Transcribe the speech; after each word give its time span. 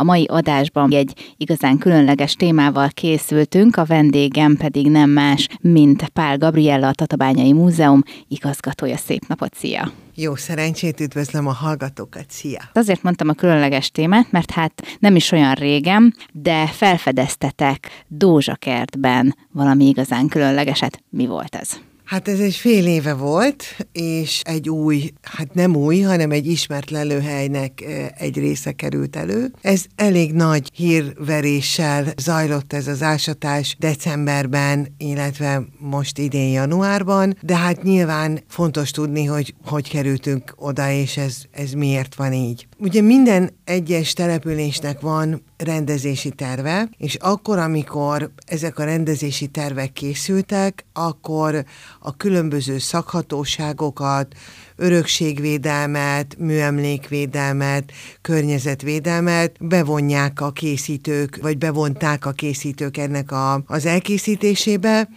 A 0.00 0.04
mai 0.04 0.24
adásban 0.24 0.92
egy 0.92 1.34
igazán 1.36 1.78
különleges 1.78 2.34
témával 2.34 2.88
készültünk, 2.88 3.76
a 3.76 3.84
vendégem 3.84 4.56
pedig 4.56 4.90
nem 4.90 5.10
más, 5.10 5.48
mint 5.60 6.08
Pál 6.08 6.38
Gabriella, 6.38 6.88
a 6.88 6.92
Tatabányai 6.92 7.52
Múzeum 7.52 8.02
igazgatója. 8.28 8.96
Szép 8.96 9.26
napot, 9.26 9.54
szia! 9.54 9.92
Jó 10.14 10.34
szerencsét, 10.34 11.00
üdvözlöm 11.00 11.46
a 11.46 11.52
hallgatókat, 11.52 12.24
szia! 12.28 12.62
Azért 12.72 13.02
mondtam 13.02 13.28
a 13.28 13.32
különleges 13.32 13.90
témát, 13.90 14.32
mert 14.32 14.50
hát 14.50 14.82
nem 14.98 15.16
is 15.16 15.32
olyan 15.32 15.54
régen, 15.54 16.14
de 16.32 16.66
felfedeztetek 16.66 18.04
Dózsakertben 18.08 19.36
valami 19.52 19.84
igazán 19.88 20.28
különlegeset. 20.28 21.02
Mi 21.10 21.26
volt 21.26 21.54
ez? 21.54 21.80
Hát 22.10 22.28
ez 22.28 22.40
egy 22.40 22.54
fél 22.54 22.86
éve 22.86 23.14
volt, 23.14 23.64
és 23.92 24.40
egy 24.44 24.68
új, 24.68 25.12
hát 25.22 25.54
nem 25.54 25.76
új, 25.76 26.00
hanem 26.00 26.30
egy 26.30 26.46
ismert 26.46 26.90
lelőhelynek 26.90 27.84
egy 28.18 28.38
része 28.38 28.72
került 28.72 29.16
elő. 29.16 29.52
Ez 29.60 29.84
elég 29.96 30.32
nagy 30.32 30.70
hírveréssel 30.74 32.12
zajlott 32.16 32.72
ez 32.72 32.86
az 32.86 33.02
ásatás 33.02 33.76
decemberben, 33.78 34.94
illetve 34.98 35.62
most 35.78 36.18
idén 36.18 36.52
januárban, 36.52 37.36
de 37.42 37.56
hát 37.56 37.82
nyilván 37.82 38.42
fontos 38.48 38.90
tudni, 38.90 39.24
hogy 39.24 39.54
hogy 39.64 39.88
kerültünk 39.88 40.54
oda, 40.56 40.90
és 40.90 41.16
ez, 41.16 41.42
ez 41.50 41.72
miért 41.72 42.14
van 42.14 42.32
így. 42.32 42.68
Ugye 42.82 43.00
minden 43.00 43.50
egyes 43.64 44.12
településnek 44.12 45.00
van 45.00 45.42
rendezési 45.56 46.30
terve, 46.30 46.88
és 46.96 47.14
akkor, 47.14 47.58
amikor 47.58 48.30
ezek 48.46 48.78
a 48.78 48.84
rendezési 48.84 49.46
tervek 49.46 49.92
készültek, 49.92 50.84
akkor 50.92 51.64
a 52.00 52.16
különböző 52.16 52.78
szakhatóságokat, 52.78 54.34
örökségvédelmet, 54.76 56.36
műemlékvédelmet, 56.38 57.92
környezetvédelmet 58.20 59.66
bevonják 59.66 60.40
a 60.40 60.50
készítők, 60.50 61.38
vagy 61.42 61.58
bevonták 61.58 62.26
a 62.26 62.32
készítők 62.32 62.96
ennek 62.96 63.32
a, 63.32 63.62
az 63.66 63.86
elkészítésébe, 63.86 65.08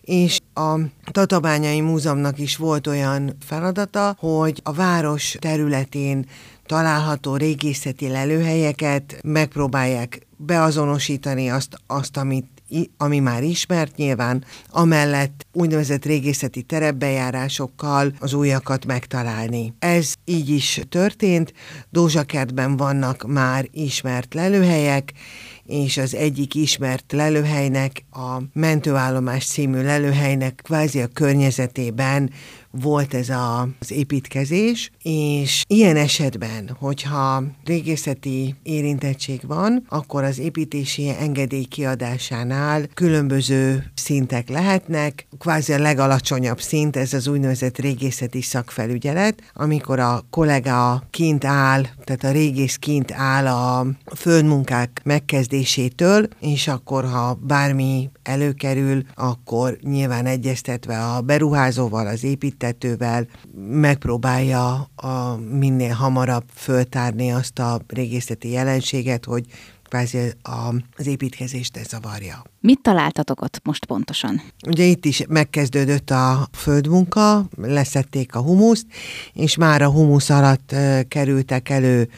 és 0.00 0.38
a 0.54 0.78
Tatabányai 1.12 1.80
Múzeumnak 1.80 2.38
is 2.38 2.56
volt 2.56 2.86
olyan 2.86 3.36
feladata, 3.46 4.16
hogy 4.18 4.60
a 4.62 4.72
város 4.72 5.36
területén 5.38 6.26
található 6.68 7.36
régészeti 7.36 8.08
lelőhelyeket 8.08 9.18
megpróbálják 9.22 10.26
beazonosítani 10.36 11.50
azt, 11.50 11.76
azt 11.86 12.16
amit 12.16 12.46
ami 12.96 13.18
már 13.18 13.42
ismert 13.42 13.96
nyilván, 13.96 14.44
amellett 14.70 15.46
úgynevezett 15.52 16.04
régészeti 16.04 16.62
terepbejárásokkal 16.62 18.12
az 18.18 18.32
újakat 18.32 18.86
megtalálni. 18.86 19.74
Ez 19.78 20.14
így 20.24 20.48
is 20.48 20.80
történt, 20.88 21.52
Dózsakertben 21.90 22.76
vannak 22.76 23.26
már 23.26 23.68
ismert 23.70 24.34
lelőhelyek, 24.34 25.12
és 25.64 25.96
az 25.96 26.14
egyik 26.14 26.54
ismert 26.54 27.12
lelőhelynek, 27.12 28.04
a 28.10 28.42
mentőállomás 28.52 29.46
című 29.46 29.82
lelőhelynek 29.82 30.60
kvázi 30.64 31.00
a 31.00 31.06
környezetében 31.06 32.30
volt 32.70 33.14
ez 33.14 33.28
a, 33.28 33.68
az 33.80 33.92
építkezés, 33.92 34.90
és 35.02 35.64
ilyen 35.66 35.96
esetben, 35.96 36.76
hogyha 36.78 37.42
régészeti 37.64 38.54
érintettség 38.62 39.40
van, 39.46 39.84
akkor 39.88 40.24
az 40.24 40.38
építési 40.38 41.08
engedély 41.08 41.64
kiadásánál 41.64 42.86
különböző 42.94 43.90
szintek 43.94 44.48
lehetnek, 44.48 45.26
kvázi 45.38 45.72
a 45.72 45.78
legalacsonyabb 45.78 46.60
szint, 46.60 46.96
ez 46.96 47.12
az 47.12 47.26
úgynevezett 47.26 47.78
régészeti 47.78 48.42
szakfelügyelet, 48.42 49.42
amikor 49.52 49.98
a 49.98 50.24
kollega 50.30 51.02
kint 51.10 51.44
áll, 51.44 51.82
tehát 52.04 52.24
a 52.24 52.30
régész 52.30 52.76
kint 52.76 53.12
áll 53.12 53.46
a 53.46 53.86
földmunkák 54.16 55.00
megkezdésétől, 55.04 56.28
és 56.40 56.68
akkor 56.68 57.04
ha 57.04 57.38
bármi 57.42 58.10
előkerül, 58.22 59.02
akkor 59.14 59.78
nyilván 59.82 60.26
egyeztetve 60.26 61.04
a 61.04 61.20
beruházóval, 61.20 62.06
az 62.06 62.24
építetővel 62.58 63.26
megpróbálja 63.56 64.90
a 64.96 65.36
minél 65.36 65.92
hamarabb 65.94 66.44
föltárni 66.54 67.32
azt 67.32 67.58
a 67.58 67.80
régészeti 67.86 68.50
jelenséget, 68.50 69.24
hogy 69.24 69.44
kvázi 69.88 70.18
az 70.96 71.06
építkezést 71.06 71.76
ez 71.76 71.88
zavarja. 71.88 72.42
Mit 72.60 72.80
találtatok 72.82 73.40
ott 73.40 73.60
most 73.64 73.84
pontosan? 73.84 74.42
Ugye 74.66 74.84
itt 74.84 75.04
is 75.04 75.22
megkezdődött 75.28 76.10
a 76.10 76.48
földmunka, 76.52 77.48
leszették 77.56 78.34
a 78.34 78.40
humuszt, 78.40 78.86
és 79.32 79.56
már 79.56 79.82
a 79.82 79.90
humusz 79.90 80.30
alatt 80.30 80.74
kerültek 81.08 81.68
elő 81.68 82.08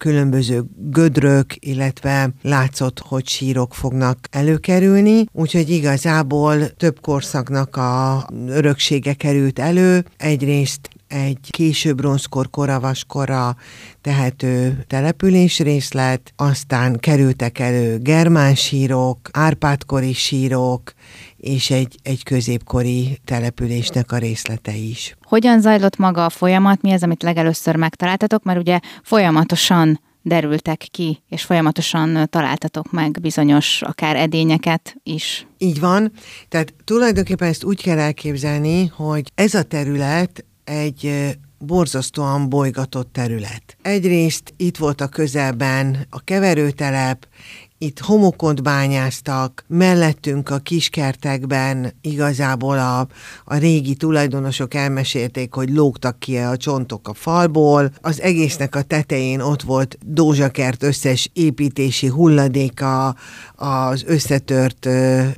különböző 0.00 0.62
gödrök, 0.76 1.54
illetve 1.58 2.30
látszott, 2.42 2.98
hogy 2.98 3.28
sírok 3.28 3.74
fognak 3.74 4.18
előkerülni, 4.30 5.24
úgyhogy 5.32 5.70
igazából 5.70 6.68
több 6.68 7.00
korszaknak 7.00 7.76
a 7.76 8.26
öröksége 8.46 9.14
került 9.14 9.58
elő. 9.58 10.04
Egyrészt 10.16 10.88
egy 11.08 11.48
késő 11.50 11.94
bronzkor, 11.94 12.50
koravaskorra 12.50 13.56
tehető 14.00 14.84
településrészlet, 14.86 16.32
aztán 16.36 16.98
kerültek 16.98 17.58
elő 17.58 17.98
germán 17.98 18.54
sírok, 18.54 19.18
árpádkori 19.32 20.12
sírok, 20.12 20.92
és 21.40 21.70
egy, 21.70 21.98
egy 22.02 22.22
középkori 22.22 23.18
településnek 23.24 24.12
a 24.12 24.18
részlete 24.18 24.74
is. 24.74 25.16
Hogyan 25.22 25.60
zajlott 25.60 25.96
maga 25.96 26.24
a 26.24 26.30
folyamat? 26.30 26.82
Mi 26.82 26.92
az, 26.92 27.02
amit 27.02 27.22
legelőször 27.22 27.76
megtaláltatok? 27.76 28.42
Mert 28.42 28.58
ugye 28.58 28.80
folyamatosan 29.02 30.00
derültek 30.22 30.86
ki, 30.90 31.22
és 31.28 31.42
folyamatosan 31.42 32.26
találtatok 32.30 32.92
meg 32.92 33.18
bizonyos 33.20 33.82
akár 33.82 34.16
edényeket 34.16 34.96
is. 35.02 35.46
Így 35.58 35.80
van. 35.80 36.12
Tehát 36.48 36.74
tulajdonképpen 36.84 37.48
ezt 37.48 37.64
úgy 37.64 37.82
kell 37.82 37.98
elképzelni, 37.98 38.86
hogy 38.86 39.30
ez 39.34 39.54
a 39.54 39.62
terület 39.62 40.44
egy 40.64 41.30
borzasztóan 41.58 42.48
bolygatott 42.48 43.12
terület. 43.12 43.76
Egyrészt 43.82 44.54
itt 44.56 44.76
volt 44.76 45.00
a 45.00 45.08
közelben 45.08 46.06
a 46.10 46.20
keverőtelep, 46.20 47.26
itt 47.82 47.98
homokot 47.98 48.62
bányáztak, 48.62 49.64
mellettünk 49.66 50.50
a 50.50 50.58
kiskertekben 50.58 51.92
igazából 52.00 52.78
a, 52.78 53.06
a 53.44 53.56
régi 53.56 53.94
tulajdonosok 53.94 54.74
elmesélték, 54.74 55.54
hogy 55.54 55.70
lógtak 55.70 56.18
ki 56.18 56.36
a 56.36 56.56
csontok 56.56 57.08
a 57.08 57.14
falból. 57.14 57.92
Az 58.00 58.20
egésznek 58.20 58.74
a 58.74 58.82
tetején 58.82 59.40
ott 59.40 59.62
volt 59.62 59.98
Dózsakert 60.06 60.82
összes 60.82 61.30
építési 61.32 62.06
hulladéka, 62.06 63.14
az 63.54 64.04
összetört 64.06 64.88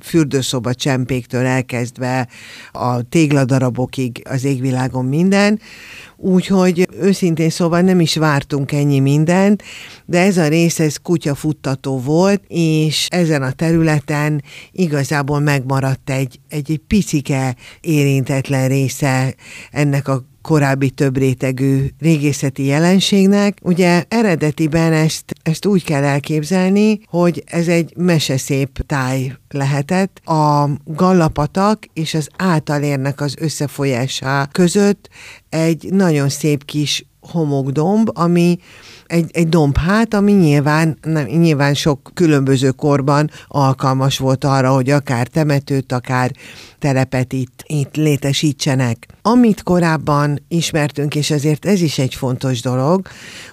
fürdőszoba 0.01 0.75
csempéktől 0.75 1.47
elkezdve 1.47 2.29
a 2.73 3.03
tégladarabokig 3.03 4.23
az 4.31 4.45
égvilágon 4.45 5.05
minden. 5.05 5.61
Úgyhogy 6.25 6.89
őszintén 7.01 7.51
szóval 7.51 7.81
nem 7.81 8.01
is 8.01 8.17
vártunk 8.17 8.73
ennyi 8.73 8.99
mindent, 8.99 9.63
de 10.05 10.21
ez 10.21 10.37
a 10.37 10.49
rész, 10.49 10.79
ez 10.79 10.97
kutyafuttató 10.97 12.01
volt, 12.01 12.43
és 12.49 13.07
ezen 13.11 13.43
a 13.43 13.53
területen 13.53 14.43
igazából 14.73 15.41
megmaradt 15.41 16.11
egy, 16.11 16.41
egy, 16.49 16.71
egy 16.71 16.81
picike 16.87 17.57
érintetlen 17.81 18.69
része 18.69 19.35
ennek 19.71 20.09
a 20.09 20.25
korábbi 20.43 20.91
több 20.91 21.17
rétegű 21.17 21.87
régészeti 21.99 22.65
jelenségnek. 22.65 23.59
Ugye 23.63 24.05
eredetiben 24.09 24.93
ezt, 24.93 25.35
ezt 25.43 25.67
úgy 25.67 25.85
kell 25.85 26.03
elképzelni, 26.03 27.01
hogy 27.07 27.43
ez 27.47 27.69
egy 27.69 27.93
meseszép 27.97 28.79
táj 28.87 29.33
lehetett. 29.49 30.21
A 30.25 30.69
Gallapatak 30.85 31.85
és 31.93 32.15
az 32.15 32.29
általérnek 32.37 33.21
az 33.21 33.35
összefolyása 33.39 34.49
között 34.53 35.09
egy 35.49 35.89
nagyon 35.91 36.29
szép 36.29 36.65
kis 36.65 37.05
homokdomb, 37.31 38.11
ami 38.13 38.59
egy, 39.07 39.31
egy 39.33 39.49
dombhát, 39.49 40.15
ami 40.15 40.33
nyilván, 40.33 40.99
nem, 41.03 41.25
nyilván 41.25 41.75
sok 41.75 42.11
különböző 42.15 42.71
korban 42.71 43.31
alkalmas 43.49 44.19
volt 44.19 44.45
arra, 44.45 44.73
hogy 44.73 44.91
akár 44.91 45.27
temetőt, 45.27 45.93
akár 45.93 46.31
telepet 46.79 47.33
itt, 47.33 47.65
itt 47.67 47.97
létesítsenek. 47.97 49.07
Amit 49.23 49.63
korábban 49.63 50.43
ismertünk, 50.49 51.15
és 51.15 51.31
ezért 51.31 51.65
ez 51.67 51.81
is 51.81 51.99
egy 51.99 52.15
fontos 52.15 52.61
dolog, 52.61 53.07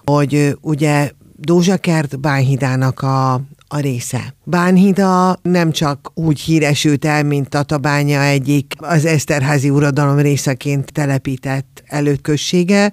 hogy 0.05 0.57
ugye 0.61 1.11
Dózsakert 1.41 2.19
bányhidának 2.19 3.01
a, 3.01 3.33
a 3.67 3.79
része. 3.79 4.35
Bánhida 4.43 5.39
nem 5.41 5.71
csak 5.71 6.11
úgy 6.13 6.39
híresült 6.39 7.05
el, 7.05 7.23
mint 7.23 7.49
Tatabánya 7.49 8.21
egyik 8.21 8.73
az 8.77 9.05
Eszterházi 9.05 9.69
uradalom 9.69 10.17
részeként 10.17 10.91
telepített 10.91 11.83
előközsége, 11.85 12.91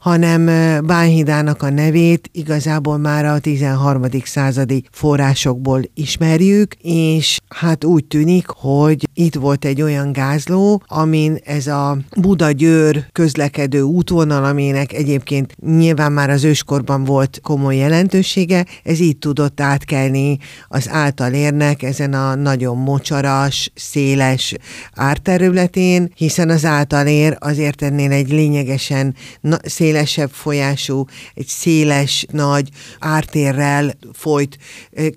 hanem 0.00 0.44
Bánhidának 0.86 1.62
a 1.62 1.70
nevét 1.70 2.28
igazából 2.32 2.98
már 2.98 3.24
a 3.24 3.38
13. 3.38 4.02
századi 4.24 4.84
forrásokból 4.90 5.82
ismerjük, 5.94 6.74
és 6.82 7.38
hát 7.48 7.84
úgy 7.84 8.04
tűnik, 8.04 8.46
hogy 8.46 9.08
itt 9.14 9.34
volt 9.34 9.64
egy 9.64 9.82
olyan 9.82 10.12
gázló, 10.12 10.82
amin 10.86 11.38
ez 11.44 11.66
a 11.66 11.98
Buda-Győr 12.16 13.04
közlekedő 13.12 13.80
útvonal, 13.80 14.44
aminek 14.44 14.92
egyébként 14.92 15.54
nyilván 15.66 16.12
már 16.12 16.30
az 16.30 16.44
őskorban 16.44 17.04
volt 17.04 17.40
komoly 17.42 17.76
jelentősége, 17.76 18.66
ez 18.82 19.00
így 19.00 19.18
tudott 19.18 19.60
átkelni 19.60 20.38
az 20.68 20.88
által 20.88 21.32
érnek 21.32 21.82
ezen 21.82 22.12
a 22.12 22.34
nagyon 22.34 22.76
mocsaras, 22.76 23.72
széles 23.74 24.54
árterületén, 24.94 26.12
hiszen 26.14 26.50
az 26.50 26.64
által 26.64 27.06
ér 27.06 27.36
azért 27.38 27.82
ennél 27.82 28.12
egy 28.12 28.30
lényegesen 28.30 29.14
na- 29.40 29.58
szélesebb 29.90 30.30
folyású, 30.30 31.04
egy 31.34 31.46
széles, 31.46 32.26
nagy 32.30 32.68
ártérrel 32.98 33.92
folyt, 34.12 34.58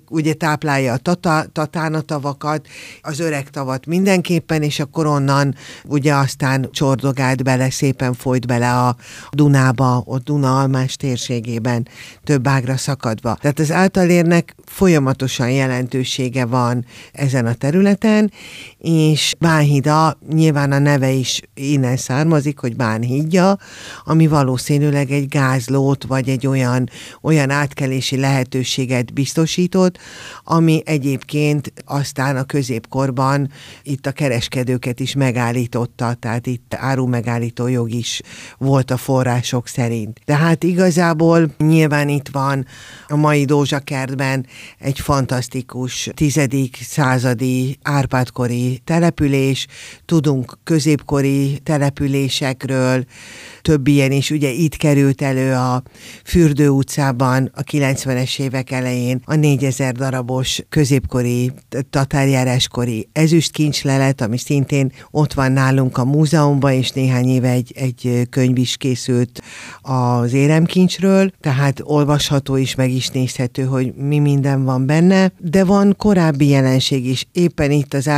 ugye 0.08 0.32
táplálja 0.32 0.92
a 0.92 0.96
tata, 0.96 1.44
tatánatavakat, 1.52 2.66
az 3.02 3.20
öreg 3.20 3.50
tavat 3.50 3.86
mindenképpen, 3.86 4.62
és 4.62 4.80
akkor 4.80 5.06
onnan 5.06 5.54
ugye 5.84 6.14
aztán 6.14 6.68
csordogált 6.72 7.42
bele, 7.42 7.70
szépen 7.70 8.14
folyt 8.14 8.46
bele 8.46 8.72
a 8.72 8.96
Dunába, 9.30 10.02
ott 10.06 10.24
Duna 10.24 10.58
almás 10.58 10.96
térségében, 10.96 11.88
több 12.24 12.46
ágra 12.46 12.76
szakadva. 12.76 13.36
Tehát 13.40 13.58
az 13.58 13.70
általérnek 13.70 14.54
folyamatosan 14.64 15.50
jelentősége 15.50 16.44
van 16.44 16.84
ezen 17.12 17.46
a 17.46 17.54
területen, 17.54 18.32
és 18.84 19.34
Bánhida 19.38 20.18
nyilván 20.32 20.72
a 20.72 20.78
neve 20.78 21.10
is 21.10 21.40
innen 21.54 21.96
származik, 21.96 22.58
hogy 22.58 22.76
Bánhídja, 22.76 23.58
ami 24.04 24.26
valószínűleg 24.26 25.10
egy 25.10 25.28
gázlót, 25.28 26.04
vagy 26.04 26.28
egy 26.28 26.46
olyan, 26.46 26.90
olyan 27.22 27.50
átkelési 27.50 28.16
lehetőséget 28.16 29.12
biztosított, 29.12 29.98
ami 30.44 30.82
egyébként 30.84 31.72
aztán 31.84 32.36
a 32.36 32.44
középkorban 32.44 33.50
itt 33.82 34.06
a 34.06 34.12
kereskedőket 34.12 35.00
is 35.00 35.14
megállította, 35.14 36.14
tehát 36.14 36.46
itt 36.46 36.74
áru 36.74 37.06
megállító 37.06 37.66
jog 37.66 37.90
is 37.90 38.20
volt 38.58 38.90
a 38.90 38.96
források 38.96 39.68
szerint. 39.68 40.20
Tehát 40.24 40.62
igazából 40.62 41.54
nyilván 41.58 42.08
itt 42.08 42.28
van 42.28 42.66
a 43.08 43.16
mai 43.16 43.44
Dózsakertben 43.44 44.46
egy 44.78 45.00
fantasztikus 45.00 46.10
tizedik 46.14 46.76
századi 46.82 47.78
árpádkori 47.82 48.73
település, 48.84 49.66
tudunk 50.04 50.58
középkori 50.64 51.58
településekről, 51.62 53.04
több 53.62 53.86
ilyen 53.86 54.12
is, 54.12 54.30
ugye 54.30 54.50
itt 54.50 54.76
került 54.76 55.22
elő 55.22 55.52
a 55.52 55.82
Fürdő 56.24 56.68
utcában 56.68 57.50
a 57.54 57.62
90-es 57.62 58.40
évek 58.40 58.70
elején 58.70 59.22
a 59.24 59.34
4000 59.34 59.92
darabos 59.92 60.62
középkori, 60.68 61.52
tatárjáráskori 61.90 63.08
ezüstkincslelet, 63.12 64.20
ami 64.20 64.38
szintén 64.38 64.92
ott 65.10 65.32
van 65.32 65.52
nálunk 65.52 65.98
a 65.98 66.04
múzeumban, 66.04 66.72
és 66.72 66.90
néhány 66.90 67.28
éve 67.28 67.50
egy, 67.50 67.72
egy 67.76 68.26
könyv 68.30 68.58
is 68.58 68.76
készült 68.76 69.42
az 69.80 70.32
éremkincsről, 70.32 71.30
tehát 71.40 71.80
olvasható 71.82 72.56
is, 72.56 72.74
meg 72.74 72.90
is 72.90 73.08
nézhető, 73.08 73.62
hogy 73.62 73.94
mi 73.94 74.18
minden 74.18 74.64
van 74.64 74.86
benne, 74.86 75.32
de 75.38 75.64
van 75.64 75.94
korábbi 75.96 76.48
jelenség 76.48 77.06
is. 77.06 77.26
Éppen 77.32 77.70
itt 77.70 77.94
az 77.94 78.08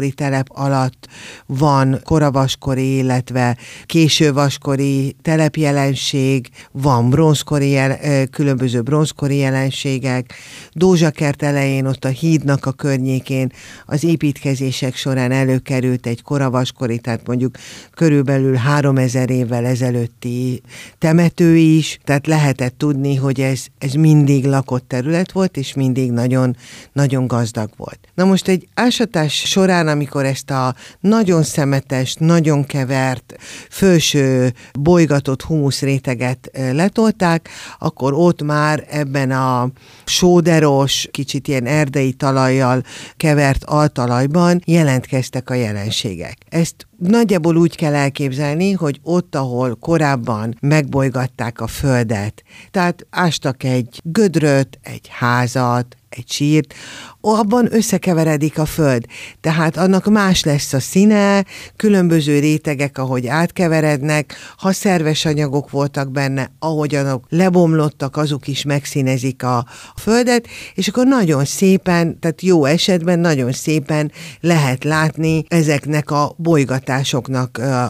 Árpádkori 0.00 0.12
telep 0.12 0.46
alatt 0.48 1.08
van 1.46 2.00
koravaskori, 2.04 2.96
illetve 2.96 3.56
késővaskori 3.86 5.16
telepjelenség, 5.22 6.48
van 6.72 7.10
bronzkori 7.10 7.70
jel, 7.70 8.26
különböző 8.26 8.82
bronzkori 8.82 9.36
jelenségek. 9.36 10.34
Dózsakert 10.72 11.42
elején, 11.42 11.86
ott 11.86 12.04
a 12.04 12.08
hídnak 12.08 12.66
a 12.66 12.72
környékén 12.72 13.52
az 13.86 14.04
építkezések 14.04 14.96
során 14.96 15.32
előkerült 15.32 16.06
egy 16.06 16.22
koravaskori, 16.22 16.98
tehát 16.98 17.26
mondjuk 17.26 17.56
körülbelül 17.94 18.54
3000 18.54 19.30
évvel 19.30 19.64
ezelőtti 19.64 20.62
temető 20.98 21.56
is, 21.56 21.98
tehát 22.04 22.26
lehetett 22.26 22.78
tudni, 22.78 23.14
hogy 23.14 23.40
ez, 23.40 23.64
ez 23.78 23.92
mindig 23.92 24.44
lakott 24.44 24.88
terület 24.88 25.32
volt, 25.32 25.56
és 25.56 25.74
mindig 25.74 26.10
nagyon, 26.10 26.56
nagyon 26.92 27.26
gazdag 27.26 27.70
volt. 27.76 27.98
Na 28.14 28.24
most 28.24 28.48
egy 28.48 28.68
ásatás 28.74 29.34
során, 29.34 29.79
amikor 29.88 30.24
ezt 30.24 30.50
a 30.50 30.74
nagyon 31.00 31.42
szemetes, 31.42 32.14
nagyon 32.18 32.66
kevert 32.66 33.34
felső 33.68 34.52
bolygatott 34.78 35.42
humuszréteget 35.42 36.50
letolták, 36.72 37.48
akkor 37.78 38.12
ott 38.12 38.42
már 38.42 38.84
ebben 38.90 39.30
a 39.30 39.70
sóderos, 40.04 41.08
kicsit 41.10 41.48
ilyen 41.48 41.66
erdei 41.66 42.12
talajjal 42.12 42.82
kevert 43.16 43.64
altalajban 43.64 44.60
jelentkeztek 44.64 45.50
a 45.50 45.54
jelenségek. 45.54 46.36
Ezt 46.48 46.88
nagyjából 47.00 47.56
úgy 47.56 47.76
kell 47.76 47.94
elképzelni, 47.94 48.72
hogy 48.72 49.00
ott, 49.02 49.34
ahol 49.34 49.76
korábban 49.80 50.56
megbolygatták 50.60 51.60
a 51.60 51.66
földet, 51.66 52.42
tehát 52.70 53.06
ástak 53.10 53.64
egy 53.64 54.00
gödröt, 54.02 54.78
egy 54.82 55.08
házat, 55.10 55.94
egy 56.08 56.30
sírt, 56.30 56.74
abban 57.20 57.74
összekeveredik 57.74 58.58
a 58.58 58.64
föld. 58.64 59.04
Tehát 59.40 59.76
annak 59.76 60.04
más 60.04 60.44
lesz 60.44 60.72
a 60.72 60.80
színe, 60.80 61.44
különböző 61.76 62.38
rétegek, 62.38 62.98
ahogy 62.98 63.26
átkeverednek, 63.26 64.34
ha 64.56 64.72
szerves 64.72 65.24
anyagok 65.24 65.70
voltak 65.70 66.10
benne, 66.10 66.50
ahogyanok 66.58 67.24
lebomlottak, 67.28 68.16
azok 68.16 68.48
is 68.48 68.62
megszínezik 68.62 69.42
a 69.42 69.66
földet, 69.96 70.46
és 70.74 70.88
akkor 70.88 71.06
nagyon 71.06 71.44
szépen, 71.44 72.18
tehát 72.18 72.42
jó 72.42 72.64
esetben 72.64 73.18
nagyon 73.18 73.52
szépen 73.52 74.12
lehet 74.40 74.84
látni 74.84 75.44
ezeknek 75.48 76.10
a 76.10 76.34
bolygatásoknak 76.36 76.89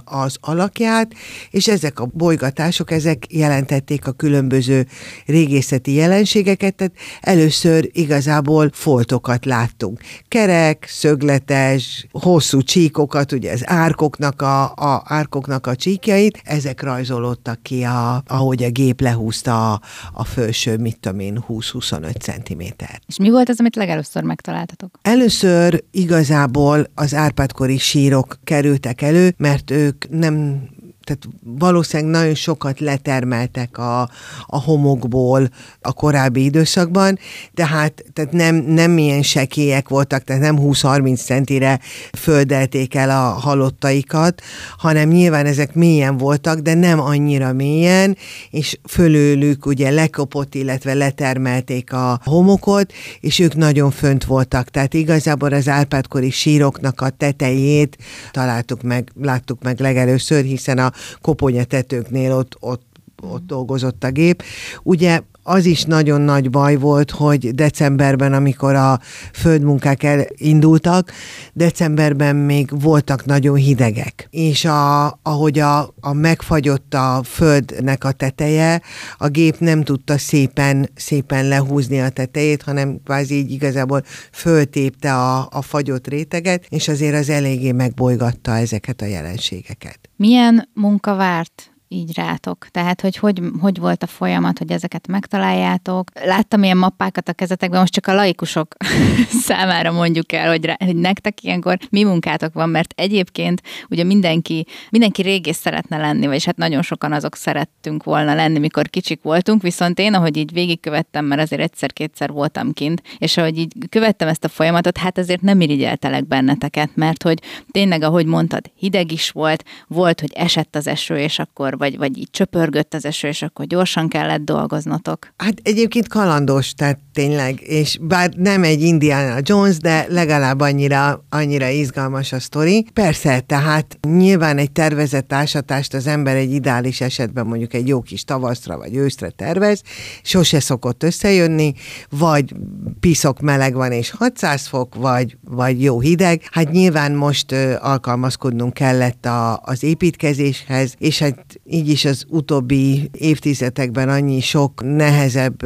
az 0.04 0.36
alakját, 0.40 1.12
és 1.50 1.68
ezek 1.68 2.00
a 2.00 2.08
bolygatások, 2.12 2.90
ezek 2.90 3.32
jelentették 3.32 4.06
a 4.06 4.12
különböző 4.12 4.86
régészeti 5.26 5.94
jelenségeket, 5.94 6.74
tehát 6.74 6.92
először 7.20 7.88
igazából 7.92 8.70
foltokat 8.72 9.44
láttunk. 9.44 10.00
Kerek, 10.28 10.86
szögletes, 10.88 12.06
hosszú 12.10 12.62
csíkokat, 12.62 13.32
ugye 13.32 13.52
az 13.52 13.62
árkoknak 13.64 14.42
a, 14.42 14.62
a, 14.62 15.02
árkoknak 15.04 15.66
a 15.66 15.76
csíkjait, 15.76 16.40
ezek 16.44 16.82
rajzolódtak 16.82 17.62
ki, 17.62 17.82
a, 17.82 18.22
ahogy 18.26 18.62
a 18.62 18.70
gép 18.70 19.00
lehúzta 19.00 19.72
a, 19.72 19.80
a 20.12 20.24
felső, 20.24 20.76
mit 20.76 20.98
tudom 21.00 21.20
én, 21.20 21.44
20-25 21.48 22.20
centiméter. 22.20 23.00
És 23.06 23.18
mi 23.18 23.30
volt 23.30 23.48
az, 23.48 23.60
amit 23.60 23.76
legelőször 23.76 24.22
megtaláltatok? 24.22 24.98
Először 25.02 25.84
igazából 25.90 26.86
az 26.94 27.14
árpádkori 27.14 27.78
sírok 27.78 28.38
kerültek 28.44 28.89
elő, 28.98 29.34
mert 29.36 29.70
ők 29.70 30.10
nem 30.10 30.62
tehát 31.10 31.28
valószínűleg 31.58 32.12
nagyon 32.12 32.34
sokat 32.34 32.80
letermeltek 32.80 33.78
a, 33.78 34.00
a 34.46 34.60
homokból 34.60 35.50
a 35.80 35.92
korábbi 35.92 36.44
időszakban, 36.44 37.18
tehát, 37.54 38.04
tehát 38.12 38.32
nem, 38.32 38.54
nem 38.54 38.98
ilyen 38.98 39.22
sekélyek 39.22 39.88
voltak, 39.88 40.24
tehát 40.24 40.42
nem 40.42 40.58
20-30 40.60 41.24
centire 41.24 41.80
földelték 42.18 42.94
el 42.94 43.10
a 43.10 43.30
halottaikat, 43.30 44.42
hanem 44.76 45.08
nyilván 45.08 45.46
ezek 45.46 45.74
mélyen 45.74 46.16
voltak, 46.16 46.58
de 46.58 46.74
nem 46.74 47.00
annyira 47.00 47.52
mélyen, 47.52 48.16
és 48.50 48.78
fölőlük 48.88 49.66
ugye 49.66 49.90
lekopott, 49.90 50.54
illetve 50.54 50.94
letermelték 50.94 51.92
a 51.92 52.20
homokot, 52.24 52.92
és 53.20 53.38
ők 53.38 53.54
nagyon 53.54 53.90
fönt 53.90 54.24
voltak. 54.24 54.68
Tehát 54.68 54.94
igazából 54.94 55.52
az 55.52 55.68
Árpádkori 55.68 56.30
síroknak 56.30 57.00
a 57.00 57.10
tetejét 57.10 57.96
találtuk 58.30 58.82
meg, 58.82 59.12
láttuk 59.20 59.62
meg 59.62 59.80
legelőször, 59.80 60.44
hiszen 60.44 60.78
a 60.78 60.92
koponyatetőknél 61.20 62.32
ott, 62.32 62.56
ott 62.60 62.88
ott 63.22 63.46
dolgozott 63.46 64.04
a 64.04 64.10
gép. 64.10 64.42
Ugye 64.82 65.20
az 65.42 65.64
is 65.64 65.84
nagyon 65.84 66.20
nagy 66.20 66.50
baj 66.50 66.76
volt, 66.76 67.10
hogy 67.10 67.54
decemberben, 67.54 68.32
amikor 68.32 68.74
a 68.74 69.00
földmunkák 69.32 70.02
elindultak, 70.02 71.12
decemberben 71.52 72.36
még 72.36 72.82
voltak 72.82 73.24
nagyon 73.24 73.56
hidegek. 73.56 74.28
És 74.30 74.64
a, 74.64 75.06
ahogy 75.22 75.58
a, 75.58 75.94
a 76.00 76.12
megfagyott 76.12 76.94
a 76.94 77.22
földnek 77.24 78.04
a 78.04 78.12
teteje, 78.12 78.82
a 79.18 79.28
gép 79.28 79.58
nem 79.58 79.82
tudta 79.82 80.18
szépen, 80.18 80.90
szépen 80.94 81.48
lehúzni 81.48 82.00
a 82.00 82.08
tetejét, 82.08 82.62
hanem 82.62 83.00
kvázi 83.04 83.34
így 83.34 83.50
igazából 83.50 84.02
föltépte 84.32 85.14
a, 85.14 85.48
a 85.50 85.62
fagyott 85.62 86.08
réteget, 86.08 86.66
és 86.68 86.88
azért 86.88 87.14
az 87.14 87.28
eléggé 87.28 87.72
megbolygatta 87.72 88.56
ezeket 88.56 89.00
a 89.00 89.06
jelenségeket. 89.06 89.99
Milyen 90.20 90.68
munka 90.74 91.14
várt 91.14 91.69
így 91.92 92.14
rátok? 92.14 92.66
Tehát, 92.70 93.00
hogy, 93.00 93.16
hogy 93.16 93.40
hogy 93.60 93.78
volt 93.78 94.02
a 94.02 94.06
folyamat, 94.06 94.58
hogy 94.58 94.70
ezeket 94.70 95.06
megtaláljátok? 95.06 96.10
Láttam 96.24 96.62
ilyen 96.62 96.76
mappákat 96.76 97.28
a 97.28 97.32
kezetekben, 97.32 97.80
most 97.80 97.92
csak 97.92 98.06
a 98.06 98.14
laikusok 98.14 98.76
számára 99.48 99.92
mondjuk 99.92 100.32
el, 100.32 100.48
hogy, 100.48 100.64
rá, 100.64 100.76
hogy 100.84 100.96
nektek 100.96 101.42
ilyenkor 101.42 101.78
mi 101.90 102.02
munkátok 102.02 102.52
van, 102.52 102.68
mert 102.68 102.92
egyébként 102.96 103.62
ugye 103.88 104.04
mindenki, 104.04 104.66
mindenki 104.90 105.22
régész 105.22 105.58
szeretne 105.58 105.96
lenni, 105.96 106.26
vagyis 106.26 106.44
hát 106.44 106.56
nagyon 106.56 106.82
sokan 106.82 107.12
azok 107.12 107.36
szerettünk 107.36 108.02
volna 108.02 108.34
lenni, 108.34 108.58
mikor 108.58 108.88
kicsik 108.88 109.22
voltunk, 109.22 109.62
viszont 109.62 109.98
én, 109.98 110.14
ahogy 110.14 110.36
így 110.36 110.52
végigkövettem, 110.52 111.24
mert 111.24 111.40
azért 111.40 111.62
egyszer-kétszer 111.62 112.30
voltam 112.30 112.72
kint, 112.72 113.02
és 113.18 113.36
ahogy 113.36 113.58
így 113.58 113.72
követtem 113.88 114.28
ezt 114.28 114.44
a 114.44 114.48
folyamatot, 114.48 114.98
hát 114.98 115.18
azért 115.18 115.40
nem 115.40 115.60
irigyeltelek 115.60 116.26
benneteket, 116.26 116.90
mert 116.94 117.22
hogy 117.22 117.38
tényleg, 117.70 118.02
ahogy 118.02 118.26
mondtad, 118.26 118.70
hideg 118.76 119.12
is 119.12 119.30
volt, 119.30 119.64
volt, 119.86 120.20
hogy 120.20 120.32
esett 120.34 120.76
az 120.76 120.86
eső, 120.86 121.18
és 121.18 121.38
akkor, 121.38 121.78
vagy, 121.80 121.98
vagy 121.98 122.18
így 122.18 122.30
csöpörgött 122.30 122.94
az 122.94 123.04
eső, 123.04 123.28
és 123.28 123.42
akkor 123.42 123.66
gyorsan 123.66 124.08
kellett 124.08 124.40
dolgoznatok. 124.40 125.32
Hát 125.36 125.54
egyébként 125.62 126.08
kalandos, 126.08 126.74
tehát 126.74 126.98
tényleg, 127.12 127.60
és 127.60 127.98
bár 128.00 128.30
nem 128.36 128.62
egy 128.62 128.82
Indiana 128.82 129.38
Jones, 129.42 129.78
de 129.78 130.06
legalább 130.08 130.60
annyira, 130.60 131.24
annyira 131.28 131.68
izgalmas 131.68 132.32
a 132.32 132.40
sztori. 132.40 132.86
Persze, 132.92 133.40
tehát 133.40 133.98
nyilván 134.08 134.58
egy 134.58 134.72
tervezett 134.72 135.32
ásatást 135.32 135.94
az 135.94 136.06
ember 136.06 136.36
egy 136.36 136.52
ideális 136.52 137.00
esetben 137.00 137.46
mondjuk 137.46 137.74
egy 137.74 137.88
jó 137.88 138.00
kis 138.00 138.24
tavaszra 138.24 138.76
vagy 138.76 138.96
őszre 138.96 139.30
tervez, 139.30 139.82
sose 140.22 140.60
szokott 140.60 141.02
összejönni, 141.02 141.72
vagy 142.10 142.54
piszok 143.00 143.40
meleg 143.40 143.74
van 143.74 143.92
és 143.92 144.10
600 144.10 144.66
fok, 144.66 144.94
vagy, 144.94 145.36
vagy 145.44 145.82
jó 145.82 146.00
hideg. 146.00 146.42
Hát 146.50 146.70
nyilván 146.70 147.12
most 147.12 147.52
ö, 147.52 147.74
alkalmazkodnunk 147.80 148.72
kellett 148.72 149.26
a, 149.26 149.60
az 149.64 149.82
építkezéshez, 149.82 150.94
és 150.98 151.18
hát 151.18 151.60
így 151.70 151.88
is 151.88 152.04
az 152.04 152.24
utóbbi 152.28 153.10
évtizedekben 153.12 154.08
annyi 154.08 154.40
sok 154.40 154.82
nehezebb, 154.84 155.62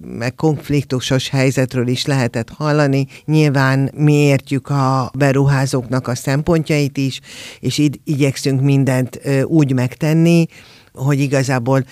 meg 0.00 0.34
konfliktusos 0.34 1.28
helyzetről 1.28 1.88
is 1.88 2.06
lehetett 2.06 2.50
hallani. 2.50 3.06
Nyilván 3.24 3.90
mi 3.96 4.12
értjük 4.12 4.68
a 4.68 5.10
beruházóknak 5.18 6.08
a 6.08 6.14
szempontjait 6.14 6.98
is, 6.98 7.20
és 7.60 7.78
így 7.78 8.00
igyekszünk 8.04 8.60
mindent 8.60 9.20
úgy 9.44 9.72
megtenni, 9.72 10.46
hogy 10.94 11.20
igazából 11.20 11.84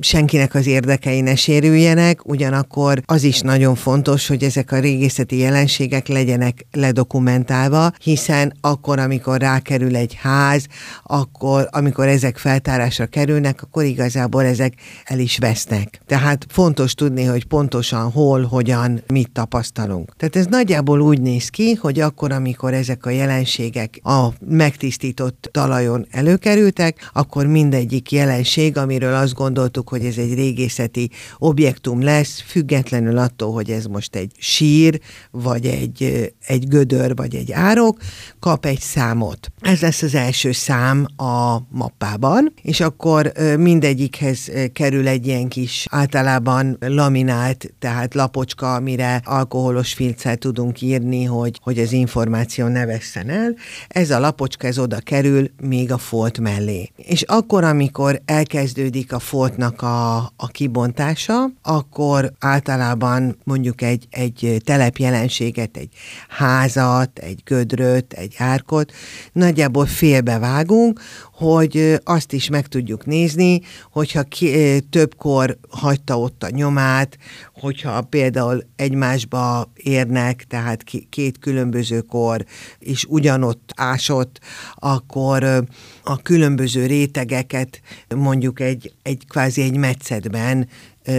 senkinek 0.00 0.54
az 0.54 0.66
érdekei 0.66 1.20
ne 1.20 1.34
sérüljenek, 1.34 2.28
ugyanakkor 2.28 3.02
az 3.06 3.22
is 3.22 3.40
nagyon 3.40 3.74
fontos, 3.74 4.26
hogy 4.26 4.42
ezek 4.42 4.72
a 4.72 4.78
régészeti 4.78 5.38
jelenségek 5.38 6.08
legyenek 6.08 6.66
ledokumentálva, 6.72 7.90
hiszen 8.02 8.52
akkor, 8.60 8.98
amikor 8.98 9.40
rákerül 9.40 9.96
egy 9.96 10.14
ház, 10.14 10.66
akkor, 11.02 11.68
amikor 11.70 12.06
ezek 12.06 12.38
feltárásra 12.38 13.06
kerülnek, 13.06 13.62
akkor 13.62 13.84
igazából 13.84 14.44
ezek 14.44 14.72
el 15.04 15.18
is 15.18 15.38
vesznek. 15.38 16.00
Tehát 16.06 16.46
fontos 16.48 16.94
tudni, 16.94 17.24
hogy 17.24 17.44
pontosan 17.44 18.10
hol, 18.10 18.42
hogyan, 18.42 19.02
mit 19.06 19.30
tapasztalunk. 19.32 20.12
Tehát 20.16 20.36
ez 20.36 20.46
nagyjából 20.46 21.00
úgy 21.00 21.20
néz 21.20 21.48
ki, 21.48 21.72
hogy 21.72 22.00
akkor, 22.00 22.32
amikor 22.32 22.74
ezek 22.74 23.06
a 23.06 23.10
jelenségek 23.10 24.00
a 24.02 24.28
megtisztított 24.48 25.48
talajon 25.52 26.06
előkerültek, 26.10 27.10
akkor 27.12 27.46
mindegyik 27.46 28.12
jelen 28.12 28.25
jelenség, 28.26 28.76
amiről 28.76 29.14
azt 29.14 29.34
gondoltuk, 29.34 29.88
hogy 29.88 30.04
ez 30.04 30.16
egy 30.16 30.34
régészeti 30.34 31.10
objektum 31.38 32.02
lesz, 32.02 32.42
függetlenül 32.46 33.18
attól, 33.18 33.52
hogy 33.52 33.70
ez 33.70 33.84
most 33.84 34.16
egy 34.16 34.32
sír, 34.38 35.00
vagy 35.30 35.66
egy, 35.66 36.32
egy 36.46 36.68
gödör, 36.68 37.16
vagy 37.16 37.34
egy 37.34 37.52
árok, 37.52 37.98
kap 38.40 38.66
egy 38.66 38.80
számot. 38.80 39.52
Ez 39.60 39.80
lesz 39.80 40.02
az 40.02 40.14
első 40.14 40.52
szám 40.52 41.06
a 41.16 41.58
mappában, 41.68 42.52
és 42.62 42.80
akkor 42.80 43.32
mindegyikhez 43.58 44.50
kerül 44.72 45.08
egy 45.08 45.26
ilyen 45.26 45.48
kis 45.48 45.86
általában 45.90 46.76
laminált, 46.80 47.74
tehát 47.78 48.14
lapocska, 48.14 48.74
amire 48.74 49.20
alkoholos 49.24 49.92
filccel 49.92 50.36
tudunk 50.36 50.80
írni, 50.80 51.24
hogy, 51.24 51.58
hogy 51.62 51.78
az 51.78 51.92
információ 51.92 52.66
ne 52.66 52.86
vesszen 52.86 53.28
el. 53.28 53.54
Ez 53.88 54.10
a 54.10 54.18
lapocska, 54.18 54.66
ez 54.66 54.78
oda 54.78 54.98
kerül 54.98 55.50
még 55.60 55.92
a 55.92 55.98
folt 55.98 56.38
mellé. 56.38 56.90
És 56.96 57.22
akkor, 57.22 57.64
amikor 57.64 58.15
elkezdődik 58.24 59.12
a 59.12 59.18
foltnak 59.18 59.82
a, 59.82 60.16
a 60.16 60.46
kibontása, 60.46 61.50
akkor 61.62 62.32
általában 62.38 63.36
mondjuk 63.44 63.82
egy, 63.82 64.06
egy 64.10 64.56
telepjelenséget, 64.64 65.76
egy 65.76 65.88
házat, 66.28 67.18
egy 67.18 67.40
gödröt, 67.44 68.12
egy 68.12 68.34
árkot 68.38 68.92
nagyjából 69.32 69.86
félbevágunk, 69.86 71.00
hogy 71.36 72.00
azt 72.04 72.32
is 72.32 72.48
meg 72.48 72.66
tudjuk 72.66 73.06
nézni, 73.06 73.60
hogyha 73.90 74.22
ki, 74.22 74.80
többkor 74.90 75.58
hagyta 75.68 76.18
ott 76.18 76.42
a 76.42 76.50
nyomát, 76.50 77.18
hogyha 77.54 78.00
például 78.00 78.62
egymásba 78.76 79.72
érnek, 79.74 80.44
tehát 80.48 80.84
két 81.10 81.38
különböző 81.38 82.00
kor 82.00 82.44
is 82.78 83.04
ugyanott 83.04 83.72
ásott, 83.74 84.40
akkor 84.74 85.64
a 86.02 86.22
különböző 86.22 86.86
rétegeket 86.86 87.80
mondjuk 88.14 88.60
egy, 88.60 88.92
egy 89.02 89.24
kvázi 89.28 89.62
egy 89.62 89.76
metszetben 89.76 90.68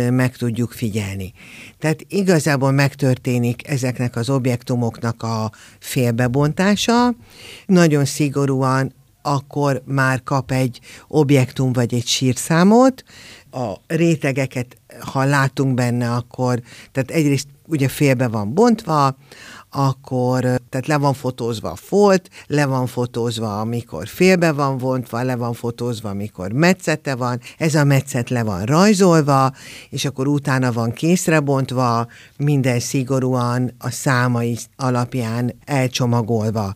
meg 0.09 0.37
tudjuk 0.37 0.71
figyelni. 0.71 1.33
Tehát 1.79 2.05
igazából 2.07 2.71
megtörténik 2.71 3.67
ezeknek 3.67 4.15
az 4.15 4.29
objektumoknak 4.29 5.23
a 5.23 5.51
félbebontása, 5.79 7.15
nagyon 7.65 8.05
szigorúan 8.05 8.93
akkor 9.27 9.81
már 9.85 10.23
kap 10.23 10.51
egy 10.51 10.79
objektum 11.07 11.73
vagy 11.73 11.93
egy 11.93 12.05
sírszámot, 12.07 13.03
a 13.51 13.73
rétegeket, 13.87 14.77
ha 14.99 15.23
látunk 15.23 15.73
benne, 15.73 16.11
akkor, 16.11 16.61
tehát 16.91 17.11
egyrészt 17.11 17.47
ugye 17.67 17.87
félbe 17.87 18.27
van 18.27 18.53
bontva, 18.53 19.17
akkor 19.69 20.41
tehát 20.41 20.87
le 20.87 20.97
van 20.97 21.13
fotózva 21.13 21.71
a 21.71 21.75
folt, 21.75 22.29
le 22.47 22.65
van 22.65 22.87
fotózva, 22.87 23.59
amikor 23.59 24.07
félbe 24.07 24.51
van 24.51 24.77
vontva, 24.77 25.21
le 25.21 25.35
van 25.35 25.53
fotózva, 25.53 26.09
amikor 26.09 26.51
metszete 26.51 27.15
van, 27.15 27.39
ez 27.57 27.75
a 27.75 27.83
metszet 27.83 28.29
le 28.29 28.43
van 28.43 28.63
rajzolva, 28.63 29.51
és 29.89 30.05
akkor 30.05 30.27
utána 30.27 30.71
van 30.71 30.91
készre 30.93 31.39
bontva, 31.39 32.07
minden 32.37 32.79
szigorúan 32.79 33.71
a 33.77 33.89
számai 33.89 34.57
alapján 34.75 35.53
elcsomagolva. 35.65 36.73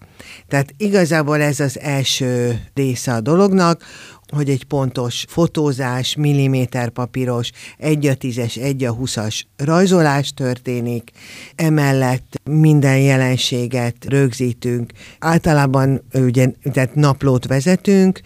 Tehát 0.47 0.73
igazából 0.77 1.41
ez 1.41 1.59
az 1.59 1.79
első 1.79 2.61
része 2.73 3.13
a 3.13 3.21
dolognak, 3.21 3.83
hogy 4.31 4.49
egy 4.49 4.63
pontos 4.63 5.25
fotózás, 5.27 6.15
milliméterpapíros, 6.15 7.51
egy 7.77 8.07
a 8.07 8.15
tízes, 8.15 8.55
egy 8.55 8.83
a 8.83 8.93
huszas 8.93 9.47
rajzolás 9.57 10.33
történik, 10.33 11.11
emellett 11.55 12.41
minden 12.43 12.99
jelenséget 12.99 13.95
rögzítünk. 14.07 14.91
Általában 15.19 16.01
ugye, 16.13 16.47
tehát 16.73 16.95
naplót 16.95 17.47
vezetünk, 17.47 18.21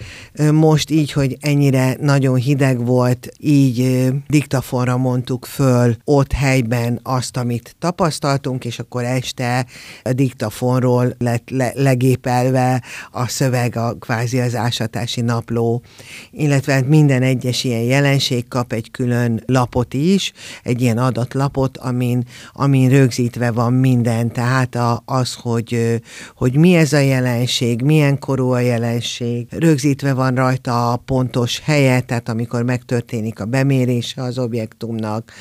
most 0.51 0.89
így, 0.89 1.11
hogy 1.11 1.37
ennyire 1.39 1.97
nagyon 1.99 2.35
hideg 2.35 2.85
volt, 2.85 3.29
így 3.39 4.07
diktafonra 4.27 4.97
mondtuk 4.97 5.45
föl 5.45 5.95
ott 6.03 6.31
helyben 6.31 6.99
azt, 7.03 7.37
amit 7.37 7.75
tapasztaltunk, 7.79 8.65
és 8.65 8.79
akkor 8.79 9.03
este 9.03 9.65
a 10.03 10.13
diktafonról 10.13 11.15
lett 11.17 11.49
le, 11.49 11.71
legépelve 11.75 12.83
a 13.11 13.27
szöveg, 13.27 13.75
a 13.75 13.93
kvázi 13.99 14.39
az 14.39 14.55
ásatási 14.55 15.21
napló 15.21 15.83
illetve 16.31 16.73
hát 16.73 16.87
minden 16.87 17.21
egyes 17.21 17.63
ilyen 17.63 17.81
jelenség 17.81 18.47
kap 18.47 18.73
egy 18.73 18.91
külön 18.91 19.43
lapot 19.45 19.93
is, 19.93 20.31
egy 20.63 20.81
ilyen 20.81 20.97
adatlapot, 20.97 21.77
amin, 21.77 22.23
amin 22.53 22.89
rögzítve 22.89 23.51
van 23.51 23.73
minden, 23.73 24.31
tehát 24.31 24.75
a, 24.75 25.01
az, 25.05 25.33
hogy, 25.33 26.01
hogy 26.35 26.55
mi 26.55 26.75
ez 26.75 26.93
a 26.93 26.99
jelenség, 26.99 27.81
milyen 27.81 28.19
korú 28.19 28.49
a 28.49 28.59
jelenség, 28.59 29.47
rögzítve 29.49 30.13
van 30.13 30.35
rajta 30.35 30.91
a 30.91 30.95
pontos 30.95 31.59
helye, 31.59 31.99
tehát 31.99 32.29
amikor 32.29 32.63
megtörténik 32.63 33.39
a 33.39 33.45
bemérése 33.45 34.21
az 34.21 34.37
objektumnak, 34.37 35.31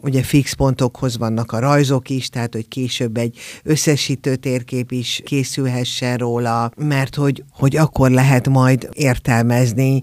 ugye 0.00 0.22
fix 0.22 0.52
pontokhoz 0.52 1.18
vannak 1.18 1.52
a 1.52 1.58
rajzok 1.58 2.10
is, 2.10 2.28
tehát 2.28 2.54
hogy 2.54 2.68
később 2.68 3.16
egy 3.16 3.38
összesítő 3.62 4.36
térkép 4.36 4.92
is 4.92 5.20
készülhessen 5.24 6.16
róla, 6.16 6.70
mert 6.76 7.14
hogy, 7.14 7.44
hogy 7.50 7.76
akkor 7.76 8.10
lehet 8.10 8.48
majd 8.48 8.88
értelmezni 8.92 10.02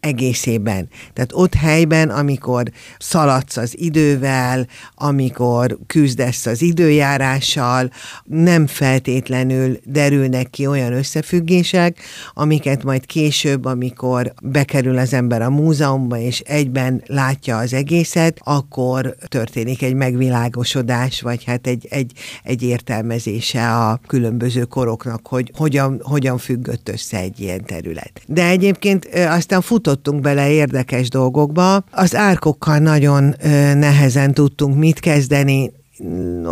egészében. 0.00 0.88
Tehát 1.12 1.30
ott 1.32 1.54
helyben, 1.54 2.10
amikor 2.10 2.62
szaladsz 2.98 3.56
az 3.56 3.78
idővel, 3.78 4.66
amikor 4.94 5.78
küzdesz 5.86 6.46
az 6.46 6.62
időjárással, 6.62 7.90
nem 8.24 8.66
feltétlenül 8.66 9.78
derülnek 9.84 10.50
ki 10.50 10.66
olyan 10.66 10.92
összefüggések, 10.92 11.98
amiket 12.34 12.84
majd 12.84 13.06
később, 13.06 13.64
amikor 13.64 14.32
bekerül 14.42 14.98
az 14.98 15.12
ember 15.12 15.42
a 15.42 15.50
múzeumba, 15.50 16.18
és 16.18 16.40
egyben 16.40 17.02
látja 17.06 17.58
az 17.58 17.72
egészet, 17.72 18.40
akkor 18.44 19.14
történik 19.28 19.82
egy 19.82 19.94
megvilágosodás, 19.94 21.20
vagy 21.20 21.44
hát 21.44 21.66
egy, 21.66 21.86
egy, 21.90 22.12
egy 22.42 22.62
értelmezése 22.62 23.74
a 23.74 24.00
különböző 24.06 24.64
koroknak, 24.64 25.26
hogy 25.26 25.50
hogyan, 25.56 26.00
hogyan 26.02 26.38
függött 26.38 26.88
össze 26.88 27.18
egy 27.18 27.40
ilyen 27.40 27.64
terület. 27.64 28.20
De 28.26 28.46
egyébként 28.46 29.08
aztán 29.14 29.60
fut 29.60 29.85
futottunk 29.86 30.20
bele 30.20 30.50
érdekes 30.50 31.08
dolgokba. 31.08 31.84
Az 31.90 32.14
árkokkal 32.14 32.78
nagyon 32.78 33.34
nehezen 33.74 34.34
tudtunk 34.34 34.76
mit 34.76 35.00
kezdeni, 35.00 35.72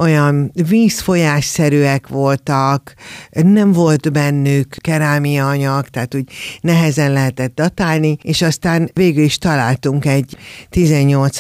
olyan 0.01 0.53
vízfolyásszerűek 0.69 2.09
voltak, 2.09 2.95
nem 3.31 3.73
volt 3.73 4.13
bennük 4.13 4.77
kerámia 4.81 5.49
anyag, 5.49 5.89
tehát 5.89 6.15
úgy 6.15 6.29
nehezen 6.61 7.13
lehetett 7.13 7.55
datálni, 7.55 8.17
és 8.23 8.43
aztán 8.43 8.91
végül 8.93 9.25
is 9.25 9.39
találtunk 9.39 10.05
egy 10.05 10.37
18. 10.71 11.39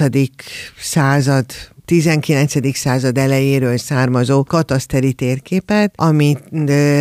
század 0.80 1.46
19. 1.84 2.76
század 2.76 3.18
elejéről 3.18 3.76
származó 3.76 4.44
kataszteri 4.44 5.12
térképet, 5.12 5.92
amit 5.96 6.42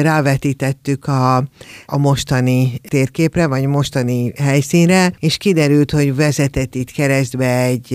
rávetítettük 0.01 1.07
a, 1.07 1.37
a 1.85 1.97
mostani 1.97 2.79
térképre, 2.87 3.47
vagy 3.47 3.65
mostani 3.65 4.31
helyszínre, 4.35 5.13
és 5.19 5.37
kiderült, 5.37 5.91
hogy 5.91 6.15
vezetett 6.15 6.75
itt 6.75 6.91
keresztbe 6.91 7.63
egy, 7.63 7.93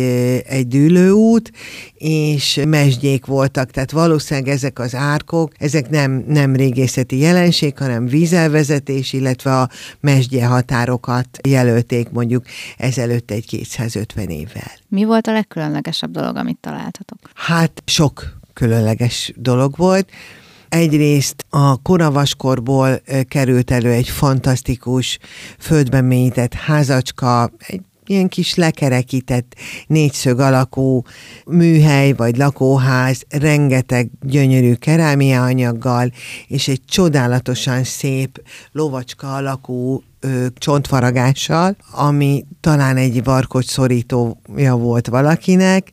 egy 0.49 0.69
dűlőút, 0.69 1.53
és 1.95 2.61
mesdjék 2.67 3.27
voltak, 3.27 3.71
tehát 3.71 3.91
valószínűleg 3.91 4.49
ezek 4.49 4.79
az 4.79 4.95
árkok, 4.95 5.53
ezek 5.59 5.91
nem, 5.91 6.25
nem 6.29 6.57
régészeti 6.57 7.19
jelenség, 7.19 7.79
hanem 7.79 8.07
vízelvezetés, 8.07 9.13
illetve 9.13 9.61
a 9.61 9.69
mesdje 10.01 10.47
határokat 10.47 11.29
jelölték 11.49 12.11
mondjuk 12.11 12.45
ezelőtt 12.77 13.31
egy 13.31 13.47
250 13.47 14.29
évvel. 14.29 14.71
Mi 14.89 15.05
volt 15.05 15.27
a 15.27 15.33
legkülönlegesebb 15.33 16.11
dolog, 16.11 16.37
amit 16.37 16.59
találtatok? 16.79 17.19
Hát 17.35 17.83
sok 17.85 18.39
különleges 18.53 19.33
dolog 19.37 19.77
volt. 19.77 20.11
Egyrészt 20.69 21.45
a 21.51 21.83
koravaskorból 21.83 23.01
került 23.29 23.71
elő 23.71 23.91
egy 23.91 24.09
fantasztikus 24.09 25.19
földben 25.59 26.05
mélyített 26.05 26.55
házacska, 26.55 27.51
egy 27.59 27.81
ilyen 28.07 28.29
kis 28.29 28.55
lekerekített 28.55 29.55
négyszög 29.87 30.39
alakú 30.39 31.03
műhely 31.47 32.13
vagy 32.13 32.37
lakóház, 32.37 33.25
rengeteg 33.29 34.11
gyönyörű 34.21 34.75
kerámia 34.75 35.45
anyaggal, 35.45 36.13
és 36.47 36.69
egy 36.69 36.81
csodálatosan 36.85 37.85
szép 37.85 38.43
lovacska 38.73 39.35
alakú 39.35 40.03
ö, 40.21 40.47
csontfaragással, 40.55 41.77
ami 41.91 42.45
talán 42.61 42.97
egy 42.97 43.25
varkocs 43.25 43.67
szorítója 43.67 44.77
volt 44.77 45.07
valakinek, 45.07 45.91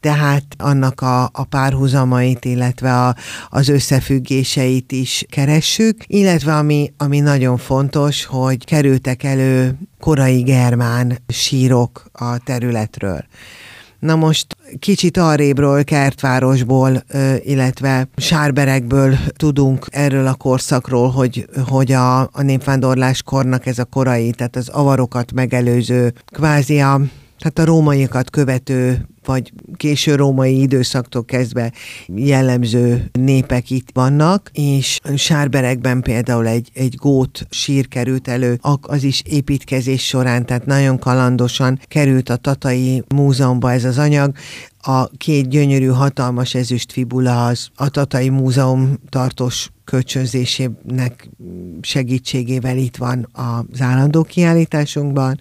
tehát 0.00 0.44
annak 0.58 1.00
a, 1.00 1.22
a 1.22 1.44
párhuzamait, 1.44 2.44
illetve 2.44 3.06
a, 3.06 3.16
az 3.48 3.68
összefüggéseit 3.68 4.92
is 4.92 5.24
keressük, 5.30 6.04
illetve 6.06 6.56
ami, 6.56 6.92
ami 6.96 7.20
nagyon 7.20 7.56
fontos, 7.56 8.24
hogy 8.24 8.64
kerültek 8.64 9.22
elő 9.22 9.78
korai 10.00 10.42
germán 10.42 11.18
sírok 11.28 12.04
a 12.12 12.38
területről. 12.38 13.24
Na 14.00 14.16
most 14.16 14.56
kicsit 14.78 15.16
arrébről, 15.16 15.84
Kertvárosból, 15.84 17.02
illetve 17.42 18.08
Sárberekből 18.16 19.16
tudunk 19.36 19.86
erről 19.90 20.26
a 20.26 20.34
korszakról, 20.34 21.10
hogy, 21.10 21.48
hogy 21.68 21.92
a, 21.92 22.20
a 22.20 22.42
népvándorláskornak 22.42 23.66
ez 23.66 23.78
a 23.78 23.84
korai, 23.84 24.30
tehát 24.30 24.56
az 24.56 24.68
avarokat 24.68 25.32
megelőző, 25.32 26.12
kvázi 26.26 26.80
a 26.80 27.00
tehát 27.40 27.58
a 27.58 27.64
rómaiakat 27.64 28.30
követő, 28.30 29.08
vagy 29.24 29.52
késő 29.76 30.14
római 30.14 30.60
időszaktól 30.60 31.24
kezdve 31.24 31.72
jellemző 32.06 33.10
népek 33.12 33.70
itt 33.70 33.88
vannak, 33.92 34.50
és 34.52 34.98
Sárberekben 35.16 36.00
például 36.00 36.46
egy, 36.46 36.70
egy 36.74 36.94
gót 36.94 37.46
sír 37.50 37.88
került 37.88 38.28
elő, 38.28 38.58
az 38.80 39.02
is 39.02 39.22
építkezés 39.26 40.06
során, 40.06 40.46
tehát 40.46 40.66
nagyon 40.66 40.98
kalandosan 40.98 41.80
került 41.88 42.28
a 42.28 42.36
Tatai 42.36 43.02
Múzeumba 43.14 43.72
ez 43.72 43.84
az 43.84 43.98
anyag. 43.98 44.32
A 44.82 45.08
két 45.08 45.48
gyönyörű, 45.48 45.86
hatalmas 45.86 46.54
ezüst 46.54 46.92
fibula 46.92 47.46
az 47.46 47.68
a 47.74 47.88
Tatai 47.88 48.28
Múzeum 48.28 48.98
tartós 49.08 49.70
kölcsönzésének 49.84 51.28
segítségével 51.80 52.76
itt 52.76 52.96
van 52.96 53.28
az 53.32 53.80
állandó 53.80 54.22
kiállításunkban 54.22 55.40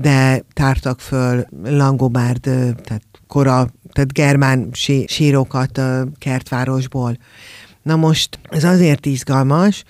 de 0.00 0.44
tártak 0.52 1.00
föl 1.00 1.46
langobárd, 1.62 2.40
tehát 2.40 3.02
kora, 3.26 3.68
tehát 3.92 4.12
germán 4.12 4.68
sí, 4.72 5.04
sírokat 5.08 5.80
kertvárosból. 6.18 7.18
Na 7.82 7.96
most 7.96 8.38
ez 8.48 8.64
azért 8.64 9.06
izgalmas, 9.06 9.84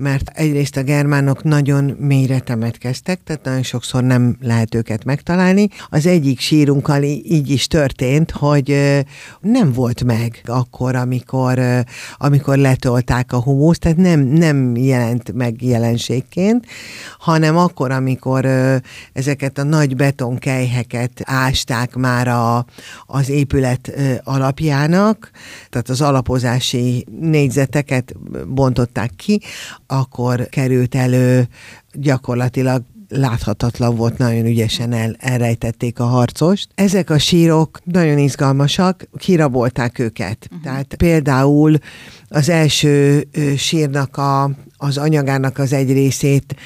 mert 0.00 0.30
egyrészt 0.34 0.76
a 0.76 0.82
germánok 0.82 1.42
nagyon 1.42 1.84
mélyre 1.84 2.38
temetkeztek, 2.38 3.20
tehát 3.24 3.44
nagyon 3.44 3.62
sokszor 3.62 4.02
nem 4.02 4.36
lehet 4.40 4.74
őket 4.74 5.04
megtalálni. 5.04 5.68
Az 5.88 6.06
egyik 6.06 6.40
sírunkkal 6.40 7.02
így 7.02 7.50
is 7.50 7.66
történt, 7.66 8.30
hogy 8.30 8.98
nem 9.40 9.72
volt 9.72 10.04
meg 10.04 10.40
akkor, 10.44 10.94
amikor, 10.94 11.60
amikor 12.16 12.56
letolták 12.56 13.32
a 13.32 13.42
humuszt, 13.42 13.80
tehát 13.80 13.96
nem, 13.96 14.20
nem 14.20 14.76
jelent 14.76 15.32
meg 15.32 15.62
jelenségként, 15.62 16.66
hanem 17.18 17.56
akkor, 17.56 17.90
amikor 17.90 18.44
ezeket 19.12 19.58
a 19.58 19.62
nagy 19.62 19.96
betonkejheket 19.96 21.12
ásták 21.24 21.94
már 21.94 22.28
a, 22.28 22.64
az 23.06 23.28
épület 23.28 23.92
alapjának, 24.24 25.30
tehát 25.70 25.88
az 25.88 26.00
alapozási 26.00 27.06
négyzeteket 27.20 28.14
bontották 28.46 29.10
ki, 29.16 29.40
akkor 29.90 30.48
került 30.48 30.94
elő 30.94 31.48
gyakorlatilag 31.92 32.82
láthatatlan 33.08 33.96
volt, 33.96 34.18
nagyon 34.18 34.46
ügyesen 34.46 34.92
el, 34.92 35.16
elrejtették 35.18 36.00
a 36.00 36.04
harcost. 36.04 36.68
Ezek 36.74 37.10
a 37.10 37.18
sírok 37.18 37.80
nagyon 37.84 38.18
izgalmasak, 38.18 39.08
kirabolták 39.16 39.98
őket. 39.98 40.46
Uh-huh. 40.50 40.62
Tehát 40.62 40.94
például 40.94 41.78
az 42.28 42.48
első 42.48 43.28
sírnak 43.56 44.16
a, 44.16 44.50
az 44.76 44.98
anyagának 44.98 45.58
az 45.58 45.72
egy 45.72 45.92
részét 45.92 46.56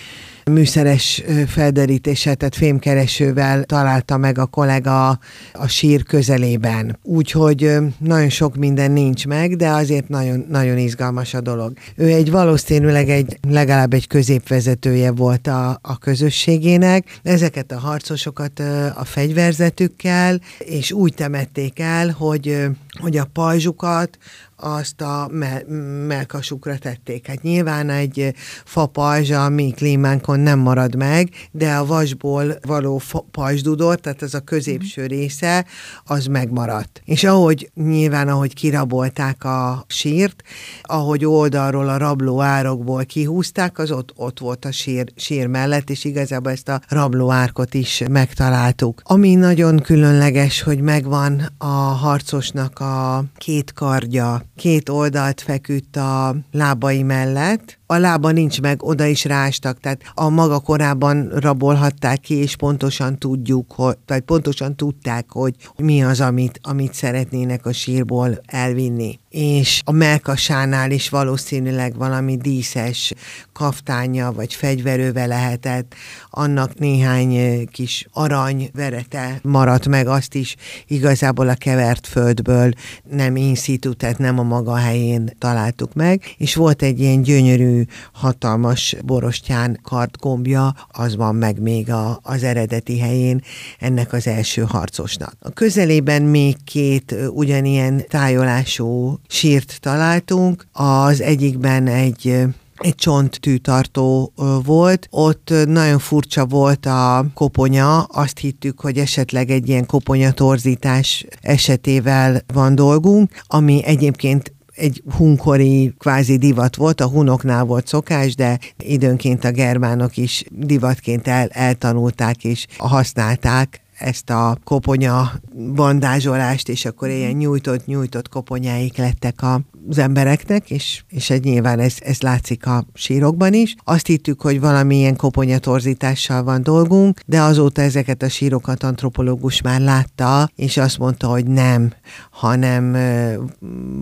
műszeres 0.51 1.23
felderítéssel, 1.47 2.35
tehát 2.35 2.57
fémkeresővel 2.57 3.63
találta 3.65 4.17
meg 4.17 4.39
a 4.39 4.47
kollega 4.47 5.09
a 5.53 5.67
sír 5.67 6.03
közelében. 6.03 6.99
Úgyhogy 7.03 7.77
nagyon 7.99 8.29
sok 8.29 8.57
minden 8.57 8.91
nincs 8.91 9.27
meg, 9.27 9.57
de 9.57 9.69
azért 9.69 10.09
nagyon, 10.09 10.47
nagyon 10.49 10.79
izgalmas 10.79 11.35
a 11.35 11.41
dolog. 11.41 11.73
Ő 11.97 12.07
egy 12.07 12.31
valószínűleg 12.31 13.09
egy 13.09 13.39
legalább 13.49 13.93
egy 13.93 14.07
középvezetője 14.07 15.11
volt 15.11 15.47
a, 15.47 15.79
a 15.83 15.99
közösségének. 15.99 17.21
Ezeket 17.23 17.73
a 17.73 17.79
harcosokat 17.79 18.59
a 18.95 19.05
fegyverzetükkel, 19.05 20.41
és 20.59 20.93
úgy 20.93 21.15
temették 21.15 21.79
el, 21.79 22.11
hogy, 22.11 22.67
hogy 23.01 23.17
a 23.17 23.29
pajzsukat, 23.33 24.19
azt 24.57 25.01
a 25.01 25.29
me- 25.31 25.65
melkasukra 26.07 26.79
tették. 26.79 27.27
Hát 27.27 27.43
nyilván 27.43 27.91
egy 27.91 28.35
fa 28.65 28.87
pajzsa 28.87 29.49
mi 29.49 29.71
klímánkon 29.71 30.41
nem 30.41 30.59
marad 30.59 30.95
meg, 30.97 31.29
de 31.51 31.75
a 31.75 31.87
vasból 31.87 32.59
való 32.67 32.99
fa- 32.99 33.25
pajzsdudor, 33.31 34.01
tehát 34.01 34.23
az 34.23 34.35
a 34.35 34.41
középső 34.41 35.03
mhm. 35.03 35.11
része, 35.11 35.65
az 36.05 36.27
megmaradt. 36.27 37.03
És 37.05 37.25
ahogy 37.25 37.71
nyilván, 37.75 38.29
ahogy 38.29 38.55
kirabolták 38.55 39.45
a 39.45 39.85
sírt, 39.89 40.43
ahogy 40.83 41.25
oldalról 41.25 41.89
a 41.89 41.97
rabló 41.97 42.41
árokból 42.41 43.05
kihúzták, 43.05 43.79
az 43.79 43.91
ott, 43.91 44.13
ott 44.17 44.39
volt 44.39 44.65
a 44.65 44.73
sír, 44.73 45.13
sír 45.17 45.47
mellett, 45.47 45.91
és 45.91 46.05
igazából 46.05 46.53
ezt 46.53 46.69
a 46.69 46.81
rabló 46.89 47.31
árkot 47.31 47.75
is 47.75 48.03
megtaláltuk. 48.11 49.01
Ami 49.05 49.35
nagyon 49.35 49.79
különleges, 49.79 50.63
hogy 50.63 50.81
megvan 50.81 51.53
a 51.59 51.67
harcosnak 51.67 52.79
a 52.79 53.25
két 53.37 53.73
kardja, 53.73 54.43
két 54.57 54.89
oldalt 54.89 55.41
feküdt 55.41 55.97
a 55.97 56.37
lábai 56.53 57.03
mellett, 57.03 57.79
a 57.87 57.97
lába 57.97 58.31
nincs 58.31 58.61
meg, 58.61 58.83
oda 58.83 59.05
is 59.05 59.25
rástak, 59.25 59.81
tehát 59.81 60.01
a 60.15 60.29
maga 60.29 60.61
korában 60.61 61.29
rabolhatták 61.29 62.21
ki, 62.21 62.35
és 62.35 62.57
pontosan 62.57 63.19
tudjuk, 63.19 63.73
hogy, 63.73 63.97
vagy 64.07 64.21
pontosan 64.21 64.77
tudták, 64.77 65.31
hogy 65.31 65.55
mi 65.77 66.03
az, 66.03 66.21
amit, 66.21 66.61
amit 66.63 66.95
szeretnének 66.95 67.67
a 67.67 67.73
sírból 67.73 68.39
elvinni. 68.47 69.19
És 69.37 69.81
a 69.85 69.93
melkasánál 69.93 70.91
is 70.91 71.09
valószínűleg 71.09 71.97
valami 71.97 72.37
díszes 72.37 73.13
kaftánya 73.53 74.33
vagy 74.33 74.55
fegyverőve 74.55 75.27
lehetett, 75.27 75.95
annak 76.31 76.79
néhány 76.79 77.65
kis 77.69 78.07
arany 78.13 78.71
verete 78.73 79.39
maradt 79.43 79.89
meg, 79.89 80.07
azt 80.07 80.35
is 80.35 80.57
igazából 80.87 81.49
a 81.49 81.55
kevert 81.55 82.07
földből 82.07 82.73
nem 83.11 83.37
in 83.37 83.55
situ, 83.55 83.95
tehát 83.95 84.19
nem 84.19 84.39
a 84.39 84.43
maga 84.43 84.77
helyén 84.77 85.31
találtuk 85.39 85.95
meg, 85.95 86.35
és 86.39 86.55
volt 86.55 86.83
egy 86.83 87.01
ilyen 87.01 87.23
gyönyörű 87.23 87.83
hatalmas 88.13 88.97
borostyán 89.05 89.79
kardgombja, 89.83 90.75
az 90.89 91.17
van 91.17 91.35
meg 91.35 91.61
még 91.61 91.91
a, 91.91 92.19
az 92.23 92.43
eredeti 92.43 92.99
helyén 92.99 93.43
ennek 93.79 94.13
az 94.13 94.27
első 94.27 94.63
harcosnak. 94.63 95.37
A 95.41 95.51
közelében 95.51 96.23
még 96.23 96.57
két 96.65 97.15
ugyanilyen 97.31 98.05
tájolású 98.09 99.19
sírt 99.29 99.79
találtunk, 99.81 100.67
az 100.73 101.21
egyikben 101.21 101.87
egy 101.87 102.47
egy 102.79 102.95
csonttűtartó 102.95 104.33
volt. 104.65 105.07
Ott 105.11 105.53
nagyon 105.67 105.99
furcsa 105.99 106.47
volt 106.47 106.87
a 106.87 107.27
koponya, 107.35 108.03
azt 108.03 108.39
hittük, 108.39 108.81
hogy 108.81 108.99
esetleg 108.99 109.51
egy 109.51 109.69
ilyen 109.69 109.87
koponya 109.87 110.33
torzítás 110.33 111.27
esetével 111.41 112.41
van 112.55 112.75
dolgunk, 112.75 113.31
ami 113.47 113.85
egyébként 113.85 114.53
egy 114.75 115.03
hunkori 115.17 115.95
kvázi 115.99 116.37
divat 116.37 116.77
volt, 116.77 117.01
a 117.01 117.09
hunoknál 117.09 117.65
volt 117.65 117.87
szokás, 117.87 118.35
de 118.35 118.59
időnként 118.79 119.45
a 119.45 119.51
germánok 119.51 120.17
is 120.17 120.45
divatként 120.51 121.29
el, 121.29 121.49
eltanulták 121.49 122.45
és 122.45 122.67
használták 122.79 123.84
ezt 123.99 124.31
a 124.31 124.59
koponya 124.65 125.33
bandázsolást, 125.75 126.69
és 126.69 126.85
akkor 126.85 127.09
ilyen 127.09 127.33
nyújtott-nyújtott 127.33 128.29
koponyáik 128.29 128.97
lettek 128.97 129.43
a 129.43 129.61
az 129.89 129.99
embereknek, 129.99 130.71
és, 130.71 131.05
és 131.09 131.31
egy 131.31 131.45
nyilván 131.45 131.79
ez, 131.79 131.95
ez 131.99 132.21
látszik 132.21 132.67
a 132.67 132.87
sírokban 132.95 133.53
is. 133.53 133.75
Azt 133.85 134.07
hittük, 134.07 134.41
hogy 134.41 134.61
valamilyen 134.61 135.17
koponyatorzítással 135.17 136.43
van 136.43 136.63
dolgunk, 136.63 137.21
de 137.27 137.41
azóta 137.41 137.83
ezeket 137.83 138.23
a 138.23 138.29
sírokat 138.29 138.83
antropológus 138.83 139.61
már 139.61 139.81
látta, 139.81 140.51
és 140.57 140.77
azt 140.77 140.99
mondta, 140.99 141.27
hogy 141.27 141.47
nem, 141.47 141.93
hanem 142.31 142.97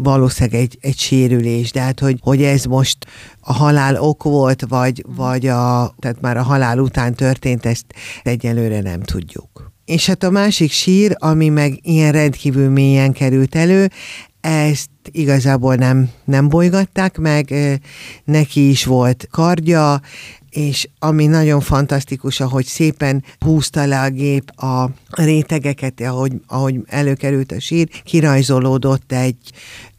valószínűleg 0.02 0.60
egy, 0.60 0.78
egy 0.80 0.98
sérülés, 0.98 1.72
de 1.72 1.80
hát 1.80 2.00
hogy, 2.00 2.18
hogy 2.20 2.42
ez 2.42 2.64
most 2.64 3.06
a 3.40 3.52
halál 3.52 3.96
ok 3.96 4.22
volt, 4.22 4.64
vagy, 4.68 5.04
vagy 5.16 5.46
a, 5.46 5.94
tehát 5.98 6.20
már 6.20 6.36
a 6.36 6.42
halál 6.42 6.78
után 6.78 7.14
történt, 7.14 7.66
ezt 7.66 7.86
egyelőre 8.22 8.80
nem 8.80 9.00
tudjuk. 9.02 9.71
És 9.92 10.06
hát 10.06 10.22
a 10.22 10.30
másik 10.30 10.70
sír, 10.70 11.16
ami 11.18 11.48
meg 11.48 11.78
ilyen 11.82 12.12
rendkívül 12.12 12.68
mélyen 12.68 13.12
került 13.12 13.54
elő, 13.54 13.90
ezt 14.40 14.90
igazából 15.10 15.74
nem, 15.74 16.10
nem 16.24 16.48
bolygatták 16.48 17.18
meg, 17.18 17.54
neki 18.24 18.68
is 18.68 18.84
volt 18.84 19.28
kardja, 19.30 20.00
és 20.50 20.88
ami 20.98 21.26
nagyon 21.26 21.60
fantasztikus, 21.60 22.40
ahogy 22.40 22.64
szépen 22.64 23.24
húzta 23.38 23.86
le 23.86 24.00
a 24.00 24.10
gép 24.10 24.50
a 24.50 24.90
rétegeket, 25.10 26.00
ahogy, 26.00 26.32
ahogy 26.46 26.76
előkerült 26.86 27.52
a 27.52 27.60
sír, 27.60 27.88
kirajzolódott 28.04 29.12
egy, 29.12 29.52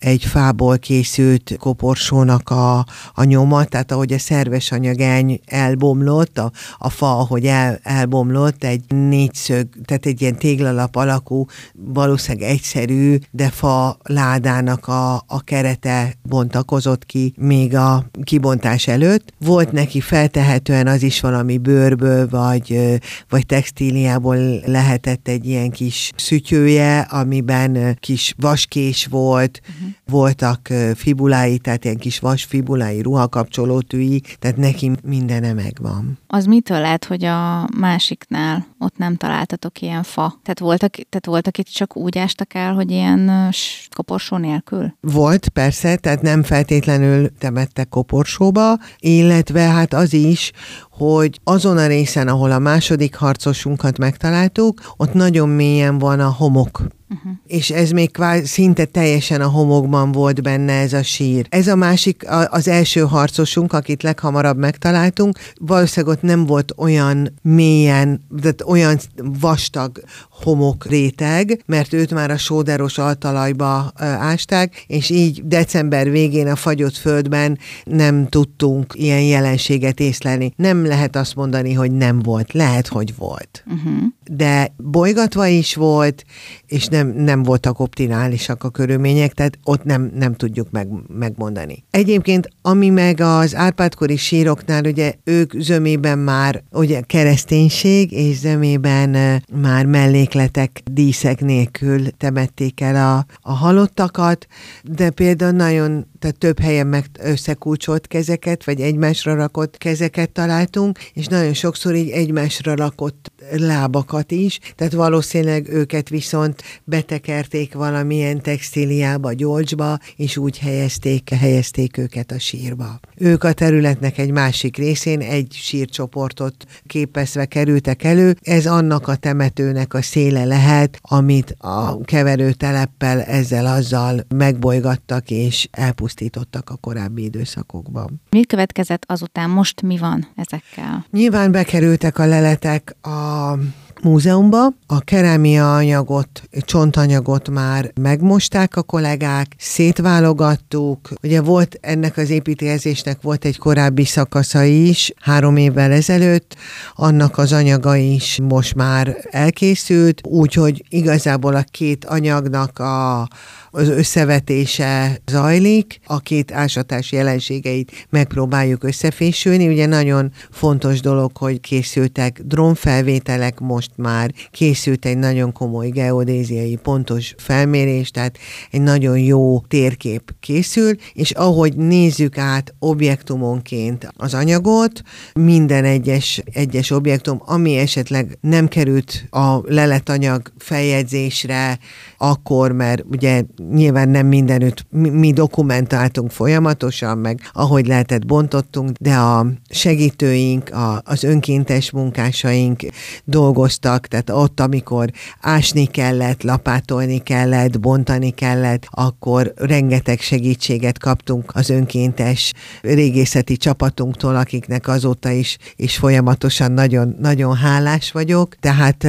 egy 0.03 0.23
fából 0.23 0.77
készült 0.77 1.55
koporsónak 1.59 2.49
a, 2.49 2.85
a 3.13 3.23
nyoma, 3.23 3.63
tehát 3.63 3.91
ahogy 3.91 4.13
a 4.13 4.19
szerves 4.19 4.71
anyag 4.71 4.99
el, 4.99 5.39
elbomlott, 5.45 6.37
a, 6.37 6.51
a 6.77 6.89
fa, 6.89 7.17
ahogy 7.17 7.45
el, 7.45 7.79
elbomlott, 7.83 8.63
egy 8.63 8.83
négyszög, 8.87 9.67
tehát 9.85 10.05
egy 10.05 10.21
ilyen 10.21 10.37
téglalap 10.37 10.95
alakú, 10.95 11.45
valószínűleg 11.73 12.49
egyszerű, 12.49 13.17
de 13.31 13.49
fa 13.49 13.97
ládának 14.03 14.87
a, 14.87 15.15
a 15.15 15.41
kerete 15.43 16.13
bontakozott 16.21 17.05
ki 17.05 17.33
még 17.37 17.75
a 17.75 18.05
kibontás 18.23 18.87
előtt. 18.87 19.33
Volt 19.39 19.71
neki 19.71 20.01
feltehetően 20.01 20.87
az 20.87 21.03
is 21.03 21.19
valami 21.19 21.57
bőrből, 21.57 22.27
vagy, 22.29 22.99
vagy 23.29 23.45
textíliából 23.45 24.37
lehetett 24.65 25.27
egy 25.27 25.45
ilyen 25.47 25.69
kis 25.69 26.11
szütyője, 26.15 26.99
amiben 26.99 27.97
kis 27.99 28.33
vaskés 28.37 29.05
volt, 29.05 29.61
uh-huh 29.61 29.92
voltak 30.05 30.69
fibulái, 30.95 31.57
tehát 31.57 31.83
ilyen 31.83 31.97
kis 31.97 32.19
vasfibulái, 32.19 33.01
ruhakapcsolótűi, 33.01 34.21
tehát 34.39 34.57
neki 34.57 34.91
mindene 35.03 35.53
megvan. 35.53 36.17
Az 36.27 36.45
mitől 36.45 36.79
lehet, 36.79 37.05
hogy 37.05 37.25
a 37.25 37.69
másiknál 37.77 38.65
ott 38.79 38.97
nem 38.97 39.15
találtatok 39.15 39.81
ilyen 39.81 40.03
fa? 40.03 40.39
Tehát 40.43 40.59
voltak, 40.59 40.91
tehát 40.91 41.25
voltak 41.25 41.57
itt 41.57 41.67
csak 41.67 41.97
úgy 41.97 42.17
ástak 42.17 42.53
el, 42.53 42.73
hogy 42.73 42.91
ilyen 42.91 43.51
koporsó 43.95 44.37
nélkül? 44.37 44.93
Volt, 45.01 45.49
persze, 45.49 45.95
tehát 45.95 46.21
nem 46.21 46.43
feltétlenül 46.43 47.37
temettek 47.37 47.89
koporsóba, 47.89 48.77
illetve 48.97 49.61
hát 49.61 49.93
az 49.93 50.13
is, 50.13 50.51
hogy 50.91 51.39
azon 51.43 51.77
a 51.77 51.87
részen, 51.87 52.27
ahol 52.27 52.51
a 52.51 52.59
második 52.59 53.15
harcosunkat 53.15 53.97
megtaláltuk, 53.97 54.93
ott 54.97 55.13
nagyon 55.13 55.49
mélyen 55.49 55.97
van 55.97 56.19
a 56.19 56.29
homok 56.31 56.81
Uh-huh. 57.13 57.31
És 57.47 57.69
ez 57.69 57.89
még 57.89 58.11
kvázi, 58.11 58.45
szinte 58.45 58.85
teljesen 58.85 59.41
a 59.41 59.47
homokban 59.47 60.11
volt 60.11 60.41
benne 60.41 60.73
ez 60.73 60.93
a 60.93 61.03
sír. 61.03 61.45
Ez 61.49 61.67
a 61.67 61.75
másik, 61.75 62.23
az 62.49 62.67
első 62.67 63.01
harcosunk, 63.01 63.73
akit 63.73 64.03
leghamarabb 64.03 64.57
megtaláltunk, 64.57 65.39
valószínűleg 65.59 66.15
ott 66.15 66.21
nem 66.21 66.45
volt 66.45 66.73
olyan 66.77 67.33
mélyen, 67.41 68.21
de 68.29 68.53
olyan 68.65 68.97
vastag 69.15 70.03
homok 70.29 70.85
réteg, 70.85 71.63
mert 71.65 71.93
őt 71.93 72.13
már 72.13 72.31
a 72.31 72.37
sóderos 72.37 72.97
altalajba 72.97 73.91
ásták, 73.99 74.83
és 74.87 75.09
így 75.09 75.47
december 75.47 76.09
végén 76.09 76.47
a 76.47 76.55
fagyott 76.55 76.97
földben 76.97 77.59
nem 77.83 78.27
tudtunk 78.27 78.93
ilyen 78.95 79.21
jelenséget 79.21 79.99
észlelni. 79.99 80.53
Nem 80.55 80.85
lehet 80.85 81.15
azt 81.15 81.35
mondani, 81.35 81.73
hogy 81.73 81.91
nem 81.91 82.19
volt. 82.19 82.53
Lehet, 82.53 82.87
hogy 82.87 83.15
volt. 83.15 83.63
Uh-huh. 83.67 84.03
De 84.31 84.73
bolygatva 84.77 85.47
is 85.47 85.75
volt, 85.75 86.25
és 86.67 86.87
nem, 86.87 87.02
nem 87.07 87.43
voltak 87.43 87.79
optimálisak 87.79 88.63
a 88.63 88.69
körülmények, 88.69 89.33
tehát 89.33 89.59
ott 89.63 89.83
nem, 89.83 90.11
nem 90.15 90.33
tudjuk 90.33 90.71
meg, 90.71 90.87
megmondani. 91.07 91.83
Egyébként, 91.89 92.49
ami 92.61 92.89
meg 92.89 93.19
az 93.19 93.55
Árpádkori 93.55 94.17
síroknál, 94.17 94.83
ugye 94.83 95.13
ők 95.23 95.53
zömében 95.57 96.19
már 96.19 96.63
ugye 96.71 97.01
kereszténység, 97.01 98.11
és 98.11 98.37
zömében 98.37 99.41
már 99.61 99.85
mellékletek, 99.85 100.81
díszek 100.91 101.41
nélkül 101.41 102.09
temették 102.17 102.81
el 102.81 102.95
a, 102.95 103.25
a 103.41 103.53
halottakat, 103.53 104.47
de 104.83 105.09
például 105.09 105.51
nagyon 105.51 106.05
tehát 106.23 106.37
több 106.37 106.59
helyen 106.59 106.87
meg 106.87 107.05
összekulcsolt 107.19 108.07
kezeket, 108.07 108.65
vagy 108.65 108.81
egymásra 108.81 109.35
rakott 109.35 109.77
kezeket 109.77 110.31
találtunk, 110.31 110.99
és 111.13 111.27
nagyon 111.27 111.53
sokszor 111.53 111.95
így 111.95 112.09
egymásra 112.09 112.75
rakott 112.75 113.31
lábakat 113.51 114.31
is, 114.31 114.59
tehát 114.75 114.93
valószínűleg 114.93 115.69
őket 115.69 116.09
viszont 116.09 116.63
betekerték 116.93 117.73
valamilyen 117.73 118.41
textíliába, 118.41 119.33
gyolcsba, 119.33 119.99
és 120.15 120.37
úgy 120.37 120.59
helyezték, 120.59 121.29
helyezték 121.29 121.97
őket 121.97 122.31
a 122.31 122.39
sírba. 122.39 122.99
Ők 123.15 123.43
a 123.43 123.53
területnek 123.53 124.17
egy 124.17 124.31
másik 124.31 124.77
részén 124.77 125.19
egy 125.21 125.51
sírcsoportot 125.51 126.55
képezve 126.87 127.45
kerültek 127.45 128.03
elő, 128.03 128.35
ez 128.41 128.65
annak 128.65 129.07
a 129.07 129.15
temetőnek 129.15 129.93
a 129.93 130.01
széle 130.01 130.45
lehet, 130.45 130.99
amit 131.01 131.55
a 131.57 132.01
keverőteleppel 132.01 133.21
ezzel 133.21 133.65
azzal 133.65 134.25
megbolygattak 134.35 135.29
és 135.29 135.67
elpusztítottak 135.71 136.69
a 136.69 136.75
korábbi 136.75 137.23
időszakokban. 137.23 138.21
Mi 138.29 138.45
következett 138.45 139.03
azután? 139.07 139.49
Most 139.49 139.81
mi 139.81 139.97
van 139.97 140.27
ezekkel? 140.35 141.05
Nyilván 141.11 141.51
bekerültek 141.51 142.17
a 142.19 142.25
leletek 142.25 142.95
a 143.01 143.57
múzeumba. 144.03 144.67
A 144.87 144.99
kerámia 144.99 145.75
anyagot, 145.75 146.41
csontanyagot 146.51 147.49
már 147.49 147.91
megmosták 148.01 148.75
a 148.75 148.81
kollégák, 148.81 149.55
szétválogattuk. 149.57 151.09
Ugye 151.23 151.41
volt 151.41 151.77
ennek 151.81 152.17
az 152.17 152.29
építkezésnek 152.29 153.21
volt 153.21 153.45
egy 153.45 153.57
korábbi 153.57 154.05
szakasza 154.05 154.63
is, 154.63 155.13
három 155.19 155.55
évvel 155.55 155.91
ezelőtt, 155.91 156.55
annak 156.95 157.37
az 157.37 157.51
anyaga 157.51 157.95
is 157.95 158.39
most 158.43 158.75
már 158.75 159.17
elkészült, 159.31 160.21
úgyhogy 160.27 160.85
igazából 160.89 161.55
a 161.55 161.63
két 161.71 162.05
anyagnak 162.05 162.79
a 162.79 163.27
az 163.75 163.87
összevetése 163.87 165.21
zajlik, 165.25 165.99
a 166.05 166.19
két 166.19 166.51
ásatás 166.51 167.11
jelenségeit 167.11 168.07
megpróbáljuk 168.09 168.83
összefésülni. 168.83 169.67
Ugye 169.67 169.85
nagyon 169.85 170.31
fontos 170.51 171.01
dolog, 171.01 171.37
hogy 171.37 171.59
készültek 171.59 172.41
drónfelvételek, 172.45 173.59
most 173.59 173.91
már 173.95 174.33
készült 174.51 175.05
egy 175.05 175.17
nagyon 175.17 175.51
komoly 175.51 175.89
geodéziai 175.89 176.75
pontos 176.75 177.33
felmérés, 177.37 178.11
tehát 178.11 178.37
egy 178.71 178.81
nagyon 178.81 179.17
jó 179.17 179.59
térkép 179.59 180.35
készül, 180.39 180.95
és 181.13 181.31
ahogy 181.31 181.75
nézzük 181.75 182.37
át 182.37 182.73
objektumonként 182.79 184.07
az 184.15 184.33
anyagot, 184.33 185.01
minden 185.33 185.83
egyes, 185.83 186.41
egyes 186.53 186.91
objektum, 186.91 187.41
ami 187.45 187.77
esetleg 187.77 188.37
nem 188.41 188.67
került 188.67 189.25
a 189.29 189.73
leletanyag 189.73 190.51
feljegyzésre, 190.57 191.79
akkor, 192.17 192.71
mert 192.71 193.03
ugye 193.11 193.43
nyilván 193.71 194.09
nem 194.09 194.27
mindenütt 194.27 194.85
mi, 194.89 195.09
mi 195.09 195.31
dokumentáltunk 195.31 196.31
folyamatosan, 196.31 197.17
meg 197.17 197.39
ahogy 197.53 197.87
lehetett 197.87 198.25
bontottunk, 198.25 198.97
de 198.99 199.13
a 199.15 199.47
segítőink, 199.69 200.69
a, 200.69 201.01
az 201.05 201.23
önkéntes 201.23 201.91
munkásaink 201.91 202.81
dolgoztak, 203.23 204.07
tehát 204.07 204.29
ott, 204.29 204.59
amikor 204.59 205.09
ásni 205.41 205.85
kellett, 205.85 206.43
lapátolni 206.43 207.17
kellett, 207.17 207.79
bontani 207.79 208.29
kellett, 208.29 208.87
akkor 208.89 209.53
rengeteg 209.55 210.19
segítséget 210.19 210.99
kaptunk 210.99 211.51
az 211.53 211.69
önkéntes 211.69 212.53
régészeti 212.81 213.57
csapatunktól, 213.57 214.35
akiknek 214.35 214.87
azóta 214.87 215.29
is, 215.29 215.57
és 215.75 215.97
folyamatosan 215.97 216.71
nagyon, 216.71 217.15
nagyon 217.19 217.55
hálás 217.55 218.11
vagyok, 218.11 218.55
tehát 218.55 219.07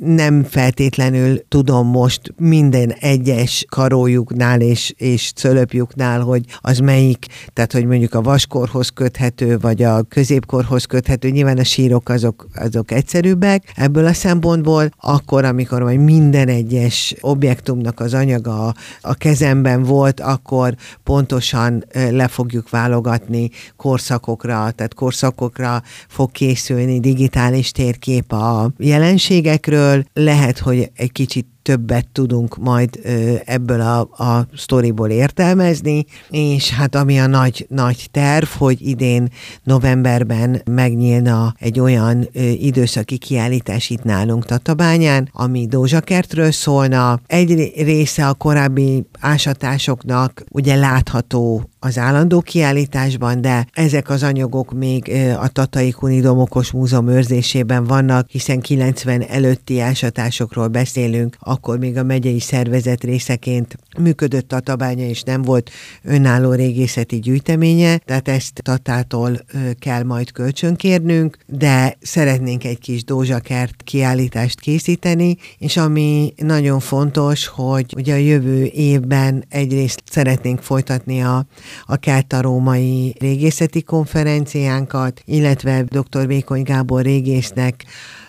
nem 0.00 0.44
feltétlenül 0.44 1.42
tudom 1.48 1.86
most 1.86 2.20
minden 2.36 2.90
egyes 2.90 3.64
kar 3.68 3.83
karójuknál 3.84 4.60
és, 4.60 4.94
és 4.96 5.32
cölöpjuknál, 5.32 6.20
hogy 6.20 6.44
az 6.60 6.78
melyik, 6.78 7.26
tehát 7.52 7.72
hogy 7.72 7.86
mondjuk 7.86 8.14
a 8.14 8.22
vaskorhoz 8.22 8.88
köthető, 8.88 9.58
vagy 9.58 9.82
a 9.82 10.02
középkorhoz 10.02 10.84
köthető, 10.84 11.28
nyilván 11.28 11.58
a 11.58 11.64
sírok 11.64 12.08
azok, 12.08 12.46
azok 12.54 12.90
egyszerűbbek 12.90 13.72
ebből 13.76 14.06
a 14.06 14.12
szempontból, 14.12 14.90
akkor, 15.00 15.44
amikor 15.44 15.82
majd 15.82 16.00
minden 16.00 16.48
egyes 16.48 17.14
objektumnak 17.20 18.00
az 18.00 18.14
anyaga 18.14 18.74
a 19.00 19.14
kezemben 19.14 19.82
volt, 19.82 20.20
akkor 20.20 20.74
pontosan 21.02 21.84
le 22.10 22.28
fogjuk 22.28 22.70
válogatni 22.70 23.50
korszakokra, 23.76 24.70
tehát 24.70 24.94
korszakokra 24.94 25.82
fog 26.08 26.30
készülni 26.30 27.00
digitális 27.00 27.70
térkép 27.70 28.32
a 28.32 28.70
jelenségekről. 28.78 30.04
Lehet, 30.12 30.58
hogy 30.58 30.90
egy 30.94 31.12
kicsit 31.12 31.46
többet 31.64 32.06
tudunk 32.12 32.56
majd 32.56 32.98
ebből 33.44 33.80
a, 33.80 34.00
a 34.00 34.46
sztoriból 34.56 35.10
értelmezni, 35.10 36.04
és 36.30 36.70
hát 36.70 36.94
ami 36.94 37.20
a 37.20 37.26
nagy, 37.26 37.66
nagy 37.68 38.08
terv, 38.10 38.46
hogy 38.46 38.88
idén 38.88 39.28
novemberben 39.62 40.62
megnyílna 40.70 41.54
egy 41.58 41.80
olyan 41.80 42.28
időszaki 42.58 43.18
kiállítás 43.18 43.90
itt 43.90 44.02
nálunk 44.02 44.44
Tatabányán, 44.44 45.28
ami 45.32 45.66
Dózsakertről 45.66 46.50
szólna. 46.50 47.20
Egy 47.26 47.72
része 47.76 48.28
a 48.28 48.34
korábbi 48.34 49.06
ásatásoknak 49.20 50.44
ugye 50.50 50.74
látható 50.74 51.70
az 51.84 51.98
állandó 51.98 52.40
kiállításban, 52.40 53.40
de 53.40 53.66
ezek 53.72 54.10
az 54.10 54.22
anyagok 54.22 54.72
még 54.72 55.12
a 55.40 55.48
Tatai 55.48 55.90
Kuni 55.90 56.20
Domokos 56.20 56.70
Múzeum 56.70 57.08
őrzésében 57.08 57.84
vannak, 57.84 58.28
hiszen 58.30 58.60
90 58.60 59.22
előtti 59.22 59.80
ásatásokról 59.80 60.68
beszélünk, 60.68 61.36
akkor 61.38 61.78
még 61.78 61.96
a 61.96 62.02
megyei 62.02 62.40
szervezet 62.40 63.04
részeként 63.04 63.76
működött 63.98 64.48
Tatabánya, 64.48 65.06
és 65.06 65.22
nem 65.22 65.42
volt 65.42 65.70
önálló 66.02 66.52
régészeti 66.52 67.18
gyűjteménye, 67.18 67.98
tehát 67.98 68.28
ezt 68.28 68.60
Tatától 68.62 69.44
kell 69.78 70.02
majd 70.02 70.32
kölcsönkérnünk, 70.32 71.38
de 71.46 71.96
szeretnénk 72.00 72.64
egy 72.64 72.78
kis 72.78 73.04
dózsakert 73.04 73.82
kiállítást 73.82 74.60
készíteni, 74.60 75.36
és 75.58 75.76
ami 75.76 76.34
nagyon 76.36 76.80
fontos, 76.80 77.46
hogy 77.46 77.94
ugye 77.96 78.14
a 78.14 78.16
jövő 78.16 78.64
évben 78.64 79.44
egyrészt 79.48 80.02
szeretnénk 80.10 80.60
folytatni 80.60 81.22
a 81.22 81.46
a 81.86 81.96
Kelta-Római 81.96 83.14
Régészeti 83.18 83.82
Konferenciánkat, 83.82 85.22
illetve 85.24 85.82
dr. 85.82 86.26
Vékony 86.26 86.62
Gábor 86.62 87.02
régésznek 87.02 87.84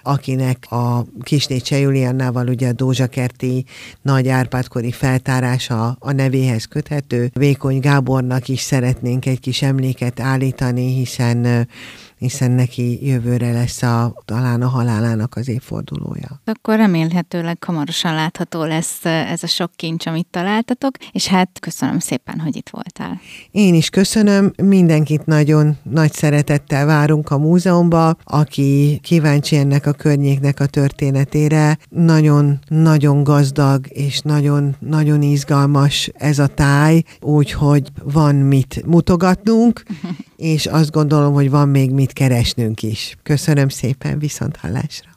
akinek 0.05 0.71
a 0.71 1.05
Kisné 1.23 1.61
Juliannával 1.69 2.47
ugye 2.47 2.67
a 2.67 2.73
Dózsakerti 2.73 3.65
nagy 4.01 4.27
Árpádkori 4.27 4.91
feltárása 4.91 5.97
a 5.99 6.11
nevéhez 6.11 6.65
köthető. 6.65 7.29
Vékony 7.33 7.79
Gábornak 7.79 8.47
is 8.47 8.61
szeretnénk 8.61 9.25
egy 9.25 9.39
kis 9.39 9.61
emléket 9.61 10.19
állítani, 10.19 10.93
hiszen 10.93 11.67
hiszen 12.17 12.51
neki 12.51 13.07
jövőre 13.07 13.51
lesz 13.51 13.81
a, 13.83 14.13
talán 14.25 14.61
a 14.61 14.67
halálának 14.67 15.35
az 15.35 15.47
évfordulója. 15.47 16.41
Akkor 16.45 16.75
remélhetőleg 16.75 17.63
hamarosan 17.63 18.13
látható 18.13 18.63
lesz 18.63 19.05
ez 19.05 19.43
a 19.43 19.47
sok 19.47 19.71
kincs, 19.75 20.05
amit 20.05 20.27
találtatok, 20.31 20.95
és 21.11 21.27
hát 21.27 21.59
köszönöm 21.59 21.99
szépen, 21.99 22.39
hogy 22.39 22.55
itt 22.55 22.69
voltál. 22.69 23.19
Én 23.51 23.73
is 23.73 23.89
köszönöm, 23.89 24.53
mindenkit 24.63 25.25
nagyon 25.25 25.77
nagy 25.83 26.13
szeretettel 26.13 26.85
várunk 26.85 27.31
a 27.31 27.37
múzeumba, 27.37 28.15
aki 28.23 28.99
kíváncsi 29.03 29.55
ennek 29.55 29.85
a 29.85 29.91
környéknek 29.91 30.59
a 30.59 30.65
történetére. 30.65 31.77
Nagyon-nagyon 31.89 33.23
gazdag 33.23 33.85
és 33.89 34.19
nagyon-nagyon 34.19 35.21
izgalmas 35.21 36.09
ez 36.13 36.39
a 36.39 36.47
táj, 36.47 37.03
úgyhogy 37.21 37.89
van 38.03 38.35
mit 38.35 38.85
mutogatnunk, 38.85 39.83
és 40.35 40.65
azt 40.65 40.91
gondolom, 40.91 41.33
hogy 41.33 41.49
van 41.49 41.69
még 41.69 41.91
mit 41.91 42.13
keresnünk 42.13 42.83
is. 42.83 43.17
Köszönöm 43.23 43.69
szépen, 43.69 44.19
viszont 44.19 44.55
hallásra! 44.55 45.09